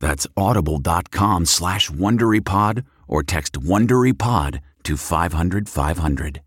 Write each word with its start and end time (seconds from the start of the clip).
That's 0.00 0.26
audible.com 0.36 1.46
slash 1.46 1.90
WonderyPod 1.90 2.84
or 3.06 3.22
text 3.22 3.54
WonderyPod 3.54 4.60
to 4.84 4.96
500 4.96 5.68
500. 5.68 6.42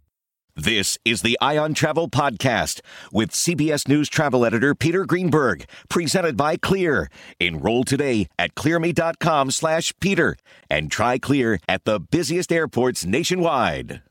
This 0.55 0.97
is 1.05 1.21
the 1.21 1.37
Eye 1.39 1.57
on 1.57 1.73
Travel 1.73 2.09
Podcast 2.09 2.81
with 3.11 3.31
CBS 3.31 3.87
News 3.87 4.09
travel 4.09 4.45
editor 4.45 4.75
Peter 4.75 5.05
Greenberg, 5.05 5.65
presented 5.89 6.35
by 6.35 6.57
Clear. 6.57 7.09
Enroll 7.39 7.85
today 7.85 8.27
at 8.37 8.53
clearme.com 8.55 9.51
slash 9.51 9.93
Peter 10.01 10.35
and 10.69 10.91
try 10.91 11.17
Clear 11.17 11.57
at 11.69 11.85
the 11.85 12.01
busiest 12.01 12.51
airports 12.51 13.05
nationwide. 13.05 14.01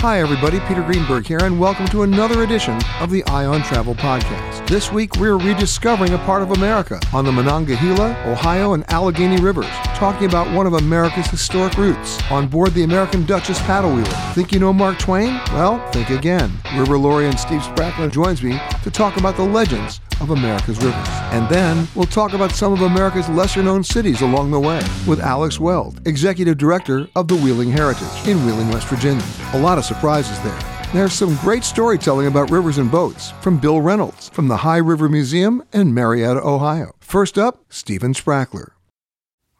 Hi, 0.00 0.20
everybody. 0.20 0.60
Peter 0.60 0.82
Greenberg 0.82 1.26
here, 1.26 1.40
and 1.42 1.58
welcome 1.58 1.86
to 1.88 2.02
another 2.02 2.42
edition 2.42 2.78
of 3.00 3.10
the 3.10 3.24
Eye 3.24 3.46
on 3.46 3.62
Travel 3.62 3.94
Podcast. 3.94 4.68
This 4.68 4.92
week, 4.92 5.16
we're 5.16 5.38
rediscovering 5.38 6.12
a 6.12 6.18
part 6.18 6.42
of 6.42 6.52
America 6.52 7.00
on 7.14 7.24
the 7.24 7.32
Monongahela, 7.32 8.10
Ohio, 8.30 8.74
and 8.74 8.88
Allegheny 8.92 9.40
Rivers, 9.40 9.66
talking 9.96 10.28
about 10.28 10.52
one 10.54 10.66
of 10.66 10.74
America's 10.74 11.26
historic 11.26 11.76
routes 11.78 12.22
on 12.30 12.46
board 12.46 12.72
the 12.74 12.84
American 12.84 13.24
Duchess 13.24 13.58
paddle 13.60 13.90
wheeler. 13.90 14.10
Think 14.34 14.52
you 14.52 14.60
know 14.60 14.72
Mark 14.72 14.98
Twain? 14.98 15.40
Well, 15.52 15.84
think 15.92 16.10
again. 16.10 16.50
Riverlorian 16.66 17.36
Steve 17.38 17.62
Spracklen 17.62 18.12
joins 18.12 18.42
me 18.42 18.60
to 18.84 18.90
talk 18.90 19.16
about 19.16 19.36
the 19.36 19.44
legends 19.44 20.00
of 20.20 20.30
America's 20.30 20.78
rivers. 20.78 21.08
And 21.32 21.48
then 21.48 21.86
we'll 21.94 22.06
talk 22.06 22.32
about 22.32 22.52
some 22.52 22.72
of 22.72 22.82
America's 22.82 23.28
lesser 23.28 23.62
known 23.62 23.84
cities 23.84 24.22
along 24.22 24.50
the 24.50 24.60
way 24.60 24.82
with 25.06 25.20
Alex 25.20 25.60
Weld, 25.60 26.06
Executive 26.06 26.58
Director 26.58 27.08
of 27.16 27.28
the 27.28 27.36
Wheeling 27.36 27.70
Heritage 27.70 28.26
in 28.26 28.44
Wheeling, 28.46 28.68
West 28.70 28.88
Virginia. 28.88 29.24
A 29.52 29.58
lot 29.60 29.78
of 29.78 29.84
surprises 29.84 30.38
there. 30.40 30.58
There's 30.92 31.12
some 31.12 31.36
great 31.36 31.64
storytelling 31.64 32.26
about 32.26 32.50
rivers 32.50 32.78
and 32.78 32.90
boats 32.90 33.32
from 33.40 33.58
Bill 33.58 33.80
Reynolds 33.80 34.28
from 34.30 34.48
the 34.48 34.54
Ohio 34.54 34.84
River 34.84 35.08
Museum 35.08 35.62
in 35.72 35.92
Marietta, 35.92 36.40
Ohio. 36.40 36.94
First 37.00 37.36
up, 37.36 37.64
Stephen 37.68 38.14
Spracklen. 38.14 38.70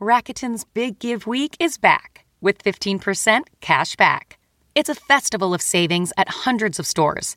Rakuten's 0.00 0.64
Big 0.64 0.98
Give 0.98 1.26
Week 1.26 1.56
is 1.58 1.78
back 1.78 2.26
with 2.40 2.62
15% 2.62 3.42
cash 3.60 3.96
back. 3.96 4.38
It's 4.74 4.90
a 4.90 4.94
festival 4.94 5.54
of 5.54 5.62
savings 5.62 6.12
at 6.16 6.28
hundreds 6.28 6.78
of 6.78 6.86
stores, 6.86 7.36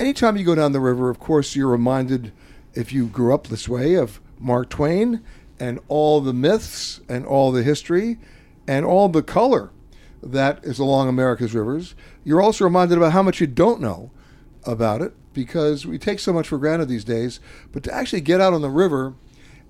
Anytime 0.00 0.38
you 0.38 0.46
go 0.46 0.54
down 0.54 0.72
the 0.72 0.80
river, 0.80 1.10
of 1.10 1.18
course, 1.18 1.54
you're 1.54 1.68
reminded, 1.68 2.32
if 2.72 2.90
you 2.90 3.04
grew 3.06 3.34
up 3.34 3.48
this 3.48 3.68
way, 3.68 3.96
of 3.96 4.18
Mark 4.38 4.70
Twain 4.70 5.22
and 5.58 5.78
all 5.88 6.22
the 6.22 6.32
myths 6.32 7.02
and 7.06 7.26
all 7.26 7.52
the 7.52 7.62
history 7.62 8.16
and 8.66 8.86
all 8.86 9.10
the 9.10 9.22
color 9.22 9.72
that 10.22 10.64
is 10.64 10.78
along 10.78 11.10
America's 11.10 11.54
rivers. 11.54 11.94
You're 12.24 12.40
also 12.40 12.64
reminded 12.64 12.96
about 12.96 13.12
how 13.12 13.22
much 13.22 13.42
you 13.42 13.46
don't 13.46 13.82
know 13.82 14.10
about 14.64 15.02
it 15.02 15.12
because 15.34 15.84
we 15.84 15.98
take 15.98 16.18
so 16.18 16.32
much 16.32 16.48
for 16.48 16.56
granted 16.56 16.88
these 16.88 17.04
days. 17.04 17.38
But 17.70 17.82
to 17.82 17.94
actually 17.94 18.22
get 18.22 18.40
out 18.40 18.54
on 18.54 18.62
the 18.62 18.70
river 18.70 19.12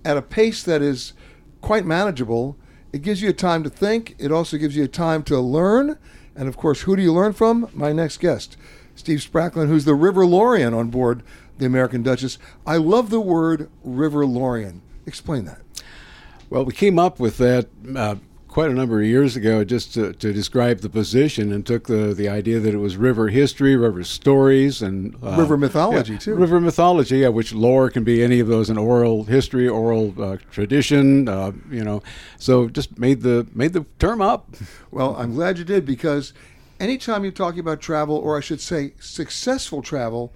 at 0.04 0.16
a 0.16 0.22
pace 0.22 0.62
that 0.62 0.80
is 0.80 1.12
quite 1.60 1.84
manageable, 1.84 2.56
it 2.92 3.02
gives 3.02 3.20
you 3.20 3.30
a 3.30 3.32
time 3.32 3.64
to 3.64 3.68
think. 3.68 4.14
It 4.16 4.30
also 4.30 4.58
gives 4.58 4.76
you 4.76 4.84
a 4.84 4.88
time 4.88 5.24
to 5.24 5.40
learn. 5.40 5.98
And 6.36 6.48
of 6.48 6.56
course, 6.56 6.82
who 6.82 6.94
do 6.94 7.02
you 7.02 7.12
learn 7.12 7.32
from? 7.32 7.68
My 7.74 7.92
next 7.92 8.18
guest, 8.18 8.56
Steve 9.00 9.18
Spracklen, 9.18 9.66
who's 9.66 9.86
the 9.86 9.94
River 9.94 10.24
Laurean 10.24 10.76
on 10.76 10.88
board 10.88 11.22
the 11.58 11.66
American 11.66 12.02
Duchess. 12.02 12.38
I 12.66 12.76
love 12.76 13.10
the 13.10 13.20
word 13.20 13.68
Riverlorian. 13.86 14.80
Explain 15.06 15.46
that. 15.46 15.60
Well, 16.50 16.64
we 16.64 16.72
came 16.72 16.98
up 16.98 17.18
with 17.18 17.38
that 17.38 17.68
uh, 17.96 18.16
quite 18.48 18.70
a 18.70 18.74
number 18.74 19.00
of 19.00 19.06
years 19.06 19.36
ago 19.36 19.62
just 19.62 19.94
to, 19.94 20.12
to, 20.14 20.32
describe 20.32 20.80
the 20.80 20.88
position 20.88 21.52
and 21.52 21.64
took 21.64 21.86
the, 21.86 22.12
the 22.12 22.28
idea 22.28 22.58
that 22.58 22.74
it 22.74 22.78
was 22.78 22.96
river 22.96 23.28
history, 23.28 23.76
river 23.76 24.02
stories, 24.02 24.82
and 24.82 25.16
uh, 25.22 25.36
river 25.36 25.56
mythology, 25.56 26.14
yeah, 26.14 26.18
too. 26.18 26.34
River 26.34 26.60
mythology, 26.60 27.18
yeah, 27.18 27.28
which 27.28 27.52
lore 27.52 27.88
can 27.88 28.02
be 28.02 28.22
any 28.22 28.40
of 28.40 28.48
those 28.48 28.68
in 28.68 28.76
oral 28.76 29.24
history, 29.24 29.68
oral 29.68 30.14
uh, 30.20 30.36
tradition, 30.50 31.28
uh, 31.28 31.52
you 31.70 31.84
know. 31.84 32.02
So 32.38 32.68
just 32.68 32.98
made 32.98 33.22
the 33.22 33.46
made 33.54 33.72
the 33.72 33.86
term 34.00 34.20
up. 34.20 34.56
Well, 34.90 35.14
I'm 35.16 35.34
glad 35.34 35.56
you 35.56 35.64
did 35.64 35.86
because 35.86 36.32
anytime 36.80 37.22
you're 37.22 37.32
talking 37.32 37.60
about 37.60 37.80
travel, 37.80 38.16
or 38.16 38.36
I 38.36 38.40
should 38.40 38.60
say 38.60 38.94
successful 38.98 39.82
travel, 39.82 40.32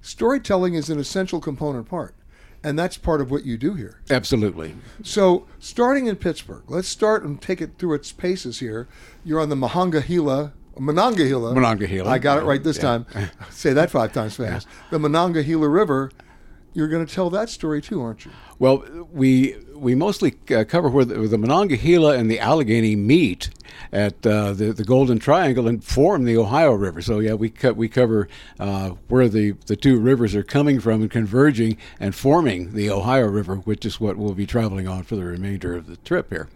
storytelling 0.00 0.74
is 0.74 0.88
an 0.88 0.98
essential 0.98 1.40
component 1.40 1.88
part. 1.88 2.14
And 2.62 2.78
that's 2.78 2.98
part 2.98 3.22
of 3.22 3.30
what 3.30 3.44
you 3.44 3.56
do 3.56 3.74
here. 3.74 4.00
Absolutely. 4.10 4.74
So, 5.02 5.46
starting 5.58 6.06
in 6.06 6.16
Pittsburgh, 6.16 6.64
let's 6.68 6.88
start 6.88 7.24
and 7.24 7.40
take 7.40 7.62
it 7.62 7.78
through 7.78 7.94
its 7.94 8.12
paces 8.12 8.58
here. 8.58 8.86
You're 9.24 9.40
on 9.40 9.48
the 9.48 9.56
Monongahela, 9.56 10.52
Monongahela. 10.78 11.54
Monongahela. 11.54 12.10
I 12.10 12.18
got 12.18 12.38
it 12.38 12.44
right 12.44 12.62
this 12.62 12.76
yeah. 12.76 12.82
time. 12.82 13.06
Say 13.50 13.72
that 13.72 13.90
five 13.90 14.12
times 14.12 14.36
fast. 14.36 14.68
The 14.90 14.98
Monongahela 14.98 15.68
River. 15.68 16.10
You're 16.72 16.88
going 16.88 17.04
to 17.04 17.12
tell 17.12 17.30
that 17.30 17.50
story 17.50 17.82
too, 17.82 18.00
aren't 18.00 18.24
you? 18.24 18.30
Well, 18.58 18.84
we 19.12 19.56
we 19.74 19.94
mostly 19.94 20.34
uh, 20.54 20.64
cover 20.64 20.88
where 20.88 21.04
the, 21.04 21.18
where 21.18 21.28
the, 21.28 21.38
Monongahela 21.38 22.16
and 22.16 22.30
the 22.30 22.38
Allegheny 22.38 22.94
meet 22.94 23.50
at 23.92 24.24
uh, 24.24 24.52
the 24.52 24.72
the 24.72 24.84
Golden 24.84 25.18
Triangle 25.18 25.66
and 25.66 25.82
form 25.82 26.24
the 26.24 26.36
Ohio 26.36 26.72
River. 26.72 27.02
So 27.02 27.18
yeah, 27.18 27.34
we 27.34 27.50
co- 27.50 27.72
we 27.72 27.88
cover 27.88 28.28
uh, 28.60 28.90
where 29.08 29.28
the 29.28 29.52
the 29.66 29.76
two 29.76 29.98
rivers 29.98 30.34
are 30.34 30.44
coming 30.44 30.78
from 30.78 31.02
and 31.02 31.10
converging 31.10 31.76
and 31.98 32.14
forming 32.14 32.74
the 32.74 32.88
Ohio 32.90 33.26
River, 33.26 33.56
which 33.56 33.84
is 33.84 34.00
what 34.00 34.16
we'll 34.16 34.34
be 34.34 34.46
traveling 34.46 34.86
on 34.86 35.02
for 35.02 35.16
the 35.16 35.24
remainder 35.24 35.74
of 35.76 35.86
the 35.86 35.96
trip 35.96 36.30
here. 36.30 36.48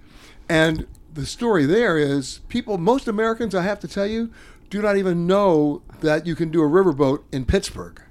And 0.48 0.86
the 1.12 1.26
story 1.26 1.64
there 1.64 1.96
is 1.96 2.40
people, 2.48 2.78
most 2.78 3.08
Americans, 3.08 3.54
I 3.54 3.62
have 3.62 3.80
to 3.80 3.88
tell 3.88 4.06
you, 4.06 4.30
do 4.68 4.82
not 4.82 4.96
even 4.96 5.26
know 5.26 5.82
that 6.00 6.26
you 6.26 6.34
can 6.34 6.50
do 6.50 6.62
a 6.62 6.68
riverboat 6.68 7.22
in 7.32 7.44
Pittsburgh. 7.44 8.02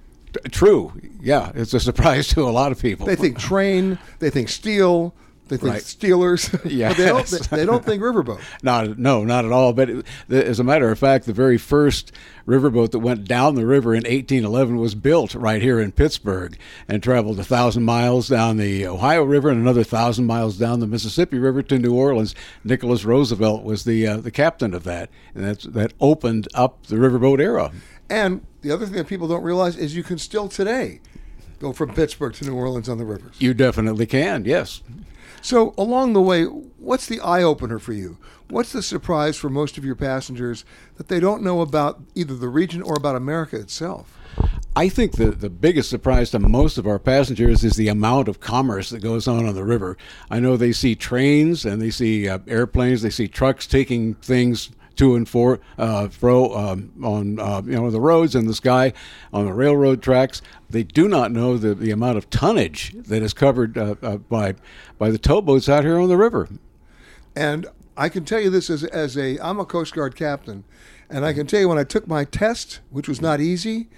True. 0.52 0.94
Yeah, 1.22 1.52
it's 1.56 1.74
a 1.74 1.80
surprise 1.80 2.28
to 2.34 2.42
a 2.42 2.52
lot 2.52 2.72
of 2.72 2.82
people. 2.82 3.06
They 3.06 3.16
think 3.16 3.38
train, 3.40 3.98
they 4.20 4.30
think 4.30 4.50
steel, 4.50 5.14
they 5.50 5.58
think 5.58 5.74
Right. 5.74 5.82
Steelers. 5.82 6.50
Yeah, 6.74 6.94
they 6.94 7.06
don't, 7.06 7.28
they, 7.28 7.58
they 7.58 7.66
don't 7.66 7.84
think 7.84 8.02
riverboat. 8.02 8.40
Not, 8.64 8.98
no, 8.98 9.24
not 9.24 9.46
at 9.46 9.52
all. 9.52 9.74
But 9.74 9.90
it, 9.90 10.06
the, 10.28 10.46
as 10.46 10.60
a 10.60 10.64
matter 10.64 10.90
of 10.90 10.98
fact, 10.98 11.26
the 11.26 11.34
very 11.34 11.58
first 11.58 12.12
riverboat 12.48 12.92
that 12.92 13.00
went 13.00 13.26
down 13.26 13.56
the 13.56 13.66
river 13.66 13.94
in 13.94 14.00
1811 14.04 14.78
was 14.78 14.96
built 14.96 15.36
right 15.36 15.62
here 15.62 15.80
in 15.80 15.92
Pittsburgh 15.92 16.58
and 16.88 17.04
traveled 17.04 17.40
a 17.40 17.44
thousand 17.44 17.84
miles 17.84 18.30
down 18.30 18.58
the 18.58 18.88
Ohio 18.88 19.24
River 19.24 19.50
and 19.50 19.60
another 19.62 19.84
thousand 19.84 20.26
miles 20.26 20.58
down 20.58 20.80
the 20.80 20.88
Mississippi 20.88 21.38
River 21.38 21.62
to 21.64 21.78
New 21.78 21.94
Orleans. 21.94 22.34
Nicholas 22.64 23.06
Roosevelt 23.06 23.64
was 23.64 23.84
the 23.84 24.08
uh, 24.08 24.18
the 24.18 24.32
captain 24.32 24.74
of 24.74 24.84
that, 24.86 25.10
and 25.36 25.44
that's 25.44 25.66
that 25.66 25.94
opened 26.00 26.48
up 26.54 26.88
the 26.88 26.96
riverboat 26.96 27.40
era. 27.40 27.72
And 28.10 28.46
the 28.62 28.72
other 28.72 28.86
thing 28.86 28.96
that 28.96 29.08
people 29.08 29.28
don't 29.28 29.44
realize 29.44 29.76
is 29.76 29.96
you 29.96 30.04
can 30.04 30.18
still 30.18 30.48
today 30.48 31.02
go 31.60 31.74
from 31.74 31.94
Pittsburgh 31.94 32.34
to 32.34 32.46
New 32.46 32.56
Orleans 32.56 32.90
on 32.90 32.98
the 32.98 33.06
rivers. 33.06 33.36
You 33.40 33.54
definitely 33.54 34.06
can. 34.06 34.46
Yes. 34.46 34.82
So 35.42 35.74
along 35.78 36.14
the 36.14 36.22
way, 36.22 36.44
what's 36.44 37.06
the 37.06 37.20
eye 37.20 37.44
opener 37.44 37.80
for 37.80 37.94
you? 37.94 38.18
What's 38.50 38.72
the 38.72 38.82
surprise 38.82 39.36
for 39.38 39.50
most 39.50 39.78
of 39.78 39.86
your 39.86 39.96
passengers 39.96 40.64
that 40.96 41.08
they 41.08 41.20
don't 41.20 41.44
know 41.44 41.62
about 41.62 42.02
either 42.16 42.36
the 42.36 42.50
region 42.50 42.82
or 42.82 42.96
about 42.96 43.16
America 43.16 43.58
itself? 43.58 44.18
I 44.76 44.90
think 44.90 45.14
the, 45.14 45.32
the 45.32 45.50
biggest 45.50 45.90
surprise 45.90 46.32
to 46.32 46.40
most 46.40 46.78
of 46.78 46.88
our 46.88 46.98
passengers 46.98 47.64
is 47.64 47.76
the 47.76 47.90
amount 47.90 48.28
of 48.28 48.40
commerce 48.40 48.90
that 48.90 49.02
goes 49.04 49.28
on 49.28 49.46
on 49.46 49.54
the 49.54 49.64
river. 49.64 49.98
I 50.32 50.40
know 50.40 50.58
they 50.58 50.72
see 50.72 50.96
trains 50.96 51.66
and 51.66 51.82
they 51.82 51.92
see 51.92 52.28
uh, 52.28 52.40
airplanes, 52.48 53.02
they 53.02 53.10
see 53.10 53.28
trucks 53.28 53.68
taking 53.68 54.16
things 54.16 54.72
to 54.96 55.16
and 55.16 55.28
for, 55.28 55.60
uh, 55.78 56.08
fro 56.08 56.54
um, 56.56 56.92
on 57.04 57.40
uh, 57.40 57.62
you 57.66 57.74
know 57.74 57.90
the 57.90 58.00
roads 58.02 58.36
in 58.36 58.46
the 58.48 58.54
sky, 58.54 58.94
on 59.34 59.46
the 59.46 59.54
railroad 59.54 60.02
tracks. 60.02 60.42
They 60.70 60.84
do 60.84 61.08
not 61.08 61.32
know 61.32 61.58
the, 61.58 61.74
the 61.76 61.92
amount 61.92 62.18
of 62.18 62.30
tonnage 62.30 62.94
that 62.96 63.22
is 63.22 63.34
covered 63.34 63.78
uh, 63.78 63.96
uh, 64.02 64.18
by 64.18 64.56
by 64.98 65.12
the 65.12 65.18
towboats 65.18 65.68
out 65.70 65.84
here 65.84 66.00
on 66.00 66.10
the 66.10 66.18
river. 66.18 66.48
And 67.36 67.68
I 67.98 68.10
can 68.10 68.26
tell 68.26 68.40
you 68.40 68.50
this 68.50 68.70
as, 68.70 68.84
as 68.84 69.18
a 69.18 69.40
I'm 69.40 69.60
a 69.60 69.66
Coast 69.66 69.94
Guard 69.94 70.16
captain, 70.16 70.64
and 71.10 71.26
I 71.26 71.34
can 71.34 71.48
tell 71.48 71.60
you 71.60 71.70
when 71.70 71.78
I 71.78 71.84
took 71.84 72.08
my 72.08 72.26
test, 72.26 72.80
which 72.90 73.08
was 73.08 73.22
not 73.22 73.40
easy. 73.42 73.90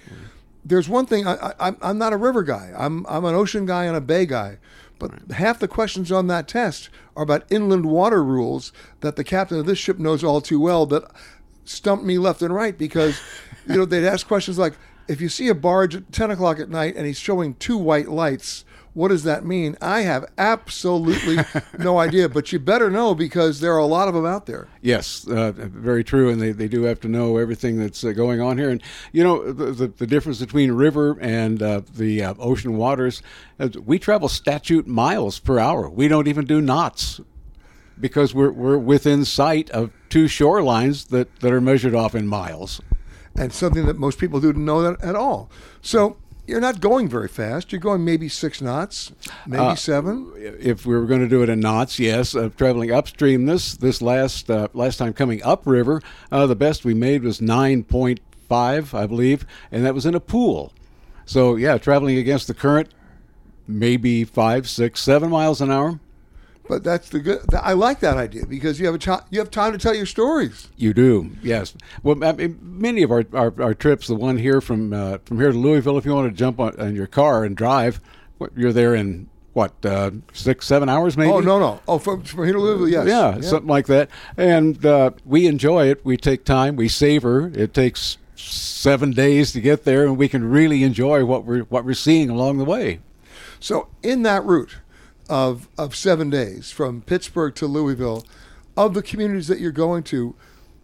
There's 0.64 0.88
one 0.88 1.06
thing 1.06 1.26
I, 1.26 1.34
I 1.34 1.52
I'm- 1.60 1.76
I'm 1.80 1.98
not 1.98 2.12
a 2.12 2.16
river 2.16 2.42
guy. 2.42 2.72
I'm 2.76 3.06
I'm 3.08 3.24
an 3.24 3.34
ocean 3.34 3.66
guy 3.66 3.84
and 3.84 3.96
a 3.96 4.00
bay 4.00 4.26
guy, 4.26 4.58
but 4.98 5.12
half 5.32 5.58
the 5.58 5.68
questions 5.68 6.10
on 6.10 6.26
that 6.26 6.48
test 6.48 6.88
are 7.16 7.22
about 7.22 7.50
inland 7.50 7.86
water 7.86 8.22
rules 8.22 8.72
that 9.00 9.16
the 9.16 9.24
captain 9.24 9.58
of 9.58 9.66
this 9.66 9.78
ship 9.78 9.98
knows 9.98 10.22
all 10.22 10.40
too 10.40 10.60
well. 10.60 10.86
That 10.86 11.10
stumped 11.64 12.04
me 12.04 12.18
left 12.18 12.42
and 12.42 12.54
right 12.54 12.76
because 12.76 13.20
you 13.66 13.76
know 13.76 13.84
they'd 13.84 14.06
ask 14.06 14.26
questions 14.26 14.58
like, 14.58 14.74
if 15.08 15.20
you 15.20 15.28
see 15.28 15.48
a 15.48 15.54
barge 15.54 15.94
at 15.94 16.12
10 16.12 16.30
o'clock 16.30 16.58
at 16.58 16.68
night 16.68 16.96
and 16.96 17.06
he's 17.06 17.18
showing 17.18 17.54
two 17.54 17.78
white 17.78 18.08
lights. 18.08 18.64
What 18.96 19.08
does 19.08 19.24
that 19.24 19.44
mean? 19.44 19.76
I 19.82 20.00
have 20.00 20.24
absolutely 20.38 21.36
no 21.78 21.98
idea, 21.98 22.30
but 22.30 22.50
you 22.50 22.58
better 22.58 22.90
know 22.90 23.14
because 23.14 23.60
there 23.60 23.74
are 23.74 23.78
a 23.78 23.84
lot 23.84 24.08
of 24.08 24.14
them 24.14 24.24
out 24.24 24.46
there. 24.46 24.68
Yes, 24.80 25.28
uh, 25.28 25.52
very 25.52 26.02
true, 26.02 26.30
and 26.30 26.40
they, 26.40 26.50
they 26.52 26.66
do 26.66 26.84
have 26.84 26.98
to 27.00 27.08
know 27.08 27.36
everything 27.36 27.78
that's 27.78 28.02
uh, 28.02 28.12
going 28.12 28.40
on 28.40 28.56
here. 28.56 28.70
And 28.70 28.82
you 29.12 29.22
know 29.22 29.52
the, 29.52 29.66
the, 29.72 29.86
the 29.88 30.06
difference 30.06 30.40
between 30.40 30.72
river 30.72 31.18
and 31.20 31.62
uh, 31.62 31.82
the 31.94 32.22
uh, 32.22 32.34
ocean 32.38 32.78
waters. 32.78 33.20
uh, 33.60 33.68
We 33.84 33.98
travel 33.98 34.28
statute 34.30 34.86
miles 34.86 35.40
per 35.40 35.58
hour. 35.58 35.90
We 35.90 36.08
don't 36.08 36.26
even 36.26 36.46
do 36.46 36.62
knots 36.62 37.20
because 38.00 38.34
we're 38.34 38.50
we're 38.52 38.78
within 38.78 39.26
sight 39.26 39.68
of 39.70 39.90
two 40.08 40.24
shorelines 40.24 41.08
that, 41.08 41.28
that 41.40 41.52
are 41.52 41.60
measured 41.60 41.94
off 41.94 42.14
in 42.14 42.26
miles. 42.26 42.80
and 43.38 43.52
something 43.52 43.84
that 43.84 43.98
most 43.98 44.18
people 44.18 44.40
don't 44.40 44.56
know 44.64 44.80
that 44.80 45.02
at 45.04 45.14
all. 45.14 45.50
So 45.82 46.16
you're 46.46 46.60
not 46.60 46.80
going 46.80 47.08
very 47.08 47.28
fast. 47.28 47.72
You're 47.72 47.80
going 47.80 48.04
maybe 48.04 48.28
six 48.28 48.60
knots, 48.60 49.12
maybe 49.46 49.62
Uh, 49.62 49.74
seven. 49.74 50.32
If 50.36 50.86
we 50.86 50.94
were 50.94 51.06
going 51.06 51.20
to 51.20 51.28
do 51.28 51.42
it 51.42 51.48
in 51.48 51.60
knots, 51.60 51.98
yes. 51.98 52.34
Uh, 52.34 52.50
traveling 52.56 52.92
upstream 52.92 53.46
this 53.46 53.76
this 53.76 54.00
last 54.00 54.50
uh, 54.50 54.68
last 54.72 54.96
time 54.98 55.12
coming 55.12 55.42
upriver, 55.42 56.00
uh, 56.30 56.46
the 56.46 56.56
best 56.56 56.84
we 56.84 56.94
made 56.94 57.22
was 57.22 57.40
nine 57.40 57.84
point 57.84 58.20
five, 58.48 58.94
I 58.94 59.06
believe, 59.06 59.44
and 59.72 59.84
that 59.84 59.94
was 59.94 60.06
in 60.06 60.14
a 60.14 60.20
pool. 60.20 60.72
So 61.24 61.56
yeah, 61.56 61.78
traveling 61.78 62.18
against 62.18 62.46
the 62.46 62.54
current, 62.54 62.88
maybe 63.66 64.24
five, 64.24 64.68
six, 64.68 65.00
seven 65.00 65.30
miles 65.30 65.60
an 65.60 65.70
hour. 65.70 65.98
But 66.68 66.84
that's 66.84 67.08
the 67.08 67.20
good. 67.20 67.42
I 67.54 67.72
like 67.74 68.00
that 68.00 68.16
idea 68.16 68.46
because 68.46 68.80
you 68.80 68.86
have 68.86 68.94
a 68.94 68.98
ch- 68.98 69.24
you 69.30 69.38
have 69.38 69.50
time 69.50 69.72
to 69.72 69.78
tell 69.78 69.94
your 69.94 70.06
stories. 70.06 70.68
You 70.76 70.92
do, 70.94 71.30
yes. 71.42 71.74
Well, 72.02 72.22
I 72.24 72.32
mean, 72.32 72.58
many 72.60 73.02
of 73.02 73.10
our, 73.10 73.24
our, 73.32 73.54
our 73.62 73.74
trips, 73.74 74.06
the 74.08 74.14
one 74.14 74.38
here 74.38 74.60
from 74.60 74.92
uh, 74.92 75.18
from 75.24 75.38
here 75.38 75.52
to 75.52 75.58
Louisville, 75.58 75.98
if 75.98 76.04
you 76.04 76.14
want 76.14 76.30
to 76.30 76.36
jump 76.36 76.60
on, 76.60 76.78
in 76.80 76.94
your 76.94 77.06
car 77.06 77.44
and 77.44 77.56
drive, 77.56 78.00
you're 78.56 78.72
there 78.72 78.94
in 78.94 79.28
what 79.52 79.72
uh, 79.86 80.10
six, 80.34 80.66
seven 80.66 80.88
hours, 80.88 81.16
maybe. 81.16 81.32
Oh 81.32 81.40
no 81.40 81.58
no 81.58 81.80
oh 81.88 81.98
from, 81.98 82.22
from 82.22 82.44
here 82.44 82.52
to 82.52 82.58
Louisville 82.58 82.88
yes 82.88 83.06
Yeah, 83.06 83.40
something 83.40 83.68
like 83.68 83.86
that. 83.86 84.10
And 84.36 84.84
uh, 84.84 85.12
we 85.24 85.46
enjoy 85.46 85.88
it. 85.88 86.04
We 86.04 86.18
take 86.18 86.44
time. 86.44 86.76
We 86.76 86.88
savor. 86.88 87.50
It 87.54 87.72
takes 87.72 88.18
seven 88.34 89.12
days 89.12 89.52
to 89.52 89.60
get 89.62 89.84
there, 89.84 90.04
and 90.04 90.18
we 90.18 90.28
can 90.28 90.44
really 90.44 90.82
enjoy 90.82 91.24
what 91.24 91.44
we're 91.44 91.62
what 91.62 91.86
we're 91.86 91.94
seeing 91.94 92.28
along 92.28 92.58
the 92.58 92.64
way. 92.64 93.00
So 93.58 93.88
in 94.02 94.22
that 94.24 94.44
route 94.44 94.76
of 95.28 95.68
of 95.76 95.94
seven 95.94 96.30
days 96.30 96.70
from 96.70 97.02
Pittsburgh 97.02 97.54
to 97.56 97.66
Louisville, 97.66 98.24
of 98.76 98.94
the 98.94 99.02
communities 99.02 99.48
that 99.48 99.60
you're 99.60 99.72
going 99.72 100.02
to, 100.04 100.34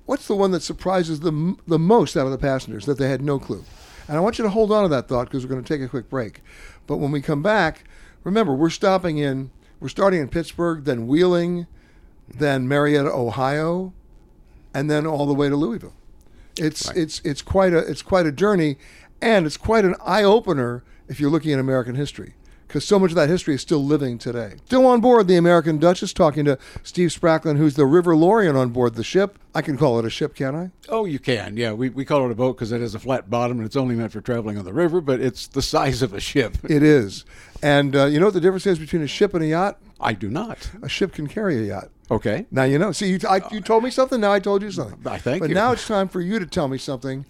what's 0.06 0.27
the 0.27 0.35
one 0.35 0.50
that 0.53 0.62
surprises 0.62 1.21
the 1.21 1.56
the 1.67 1.79
most 1.79 2.17
out 2.17 2.27
of 2.27 2.33
the 2.33 2.39
passengers 2.39 2.87
that 2.87 2.99
they 2.99 3.09
had 3.09 3.23
no 3.23 3.39
clue? 3.39 3.65
And 4.09 4.17
I 4.17 4.21
want 4.21 4.39
you 4.39 4.44
to 4.44 4.50
hold 4.50 4.73
on 4.73 4.83
to 4.83 4.89
that 4.89 5.09
thought 5.09 5.27
because 5.27 5.44
we're 5.44 5.53
going 5.53 5.62
to 5.62 5.69
take 5.69 5.85
a 5.85 5.89
quick 5.89 6.09
break. 6.11 6.41
But 6.87 6.97
when 6.97 7.12
we 7.12 7.21
come 7.21 7.43
back, 7.43 7.85
remember 8.25 8.55
we're 8.55 8.71
stopping 8.71 9.19
in 9.19 9.50
we're 9.81 9.89
starting 9.89 10.21
in 10.21 10.29
Pittsburgh, 10.29 10.85
then 10.85 11.06
Wheeling, 11.09 11.67
then 12.29 12.69
Marietta, 12.69 13.11
Ohio, 13.11 13.93
and 14.73 14.91
then 14.91 15.06
all 15.06 15.27
the 15.27 15.35
way 15.35 15.49
to 15.49 15.56
Louisville. 15.56 15.94
It's 16.56 16.91
it's 16.91 17.21
it's 17.25 17.43
quite 17.43 17.73
a 17.73 17.79
it's 17.79 18.03
quite 18.03 18.27
a 18.27 18.33
journey, 18.33 18.77
and 19.21 19.47
it's 19.47 19.56
quite 19.56 19.85
an 19.85 19.97
eye 20.05 20.23
opener 20.23 20.85
if 21.09 21.19
you're 21.19 21.31
looking 21.31 21.53
at 21.53 21.59
American 21.59 21.94
history, 21.94 22.35
because 22.73 22.87
so 22.87 22.99
much 22.99 23.11
of 23.11 23.17
that 23.17 23.29
history 23.29 23.55
is 23.55 23.61
still 23.61 23.85
living 23.85 24.17
today. 24.17 24.55
Still 24.65 24.87
on 24.87 25.03
board 25.03 25.29
the 25.29 25.37
American 25.37 25.77
Duchess, 25.77 26.15
talking 26.15 26.47
to 26.47 26.59
Steve 26.83 27.11
Spracklen, 27.11 27.58
who's 27.58 27.75
the 27.75 27.82
Riverlorian 27.82 28.56
on 28.56 28.70
board 28.70 28.94
the 28.94 29.05
ship. 29.05 29.39
I 29.55 29.61
can 29.61 29.77
call 29.77 29.99
it 29.99 30.06
a 30.06 30.11
ship, 30.11 30.35
can 30.35 30.55
I? 30.55 30.70
Oh, 30.89 31.05
you 31.05 31.19
can. 31.19 31.58
Yeah, 31.58 31.75
we, 31.75 31.91
we 31.91 32.06
call 32.06 32.25
it 32.25 32.32
a 32.32 32.35
boat 32.35 32.56
because 32.56 32.73
it 32.73 32.81
has 32.81 32.94
a 32.94 32.99
flat 32.99 33.29
bottom 33.29 33.58
and 33.58 33.67
it's 33.67 33.77
only 33.77 33.94
meant 33.94 34.11
for 34.11 34.23
traveling 34.23 34.56
on 34.56 34.65
the 34.65 34.73
river, 34.73 35.03
but 35.03 35.20
it's 35.20 35.49
the 35.49 35.61
size 35.61 36.01
of 36.01 36.15
a 36.15 36.20
ship. 36.20 36.56
It 36.73 36.82
is. 36.82 37.27
And 37.63 37.94
uh, 37.94 38.06
you 38.06 38.19
know 38.19 38.27
what 38.27 38.35
the 38.35 38.41
difference 38.41 38.67
is 38.67 38.79
between 38.79 39.03
a 39.03 39.06
ship 39.06 39.35
and 39.35 39.44
a 39.44 39.49
yacht? 39.49 39.79
I 40.01 40.15
do 40.15 40.31
not. 40.31 40.70
A 40.81 40.89
ship 40.89 41.13
can 41.13 41.27
carry 41.27 41.58
a 41.58 41.63
yacht. 41.65 41.91
Okay. 42.11 42.46
Now 42.51 42.65
you 42.65 42.79
know. 42.79 42.93
See, 42.93 43.11
you, 43.11 43.19
I, 43.29 43.43
you 43.51 43.61
told 43.61 43.85
me 43.85 43.91
something. 43.91 44.19
Now 44.19 44.32
I 44.32 44.39
told 44.39 44.63
you 44.63 44.70
something. 44.70 44.99
I 45.05 45.19
thank 45.19 45.41
but 45.41 45.51
you. 45.51 45.55
now 45.55 45.73
it's 45.73 45.87
time 45.87 46.08
for 46.08 46.23
you 46.23 46.39
to 46.39 46.46
tell 46.46 46.69
me 46.69 46.79
something 46.79 47.27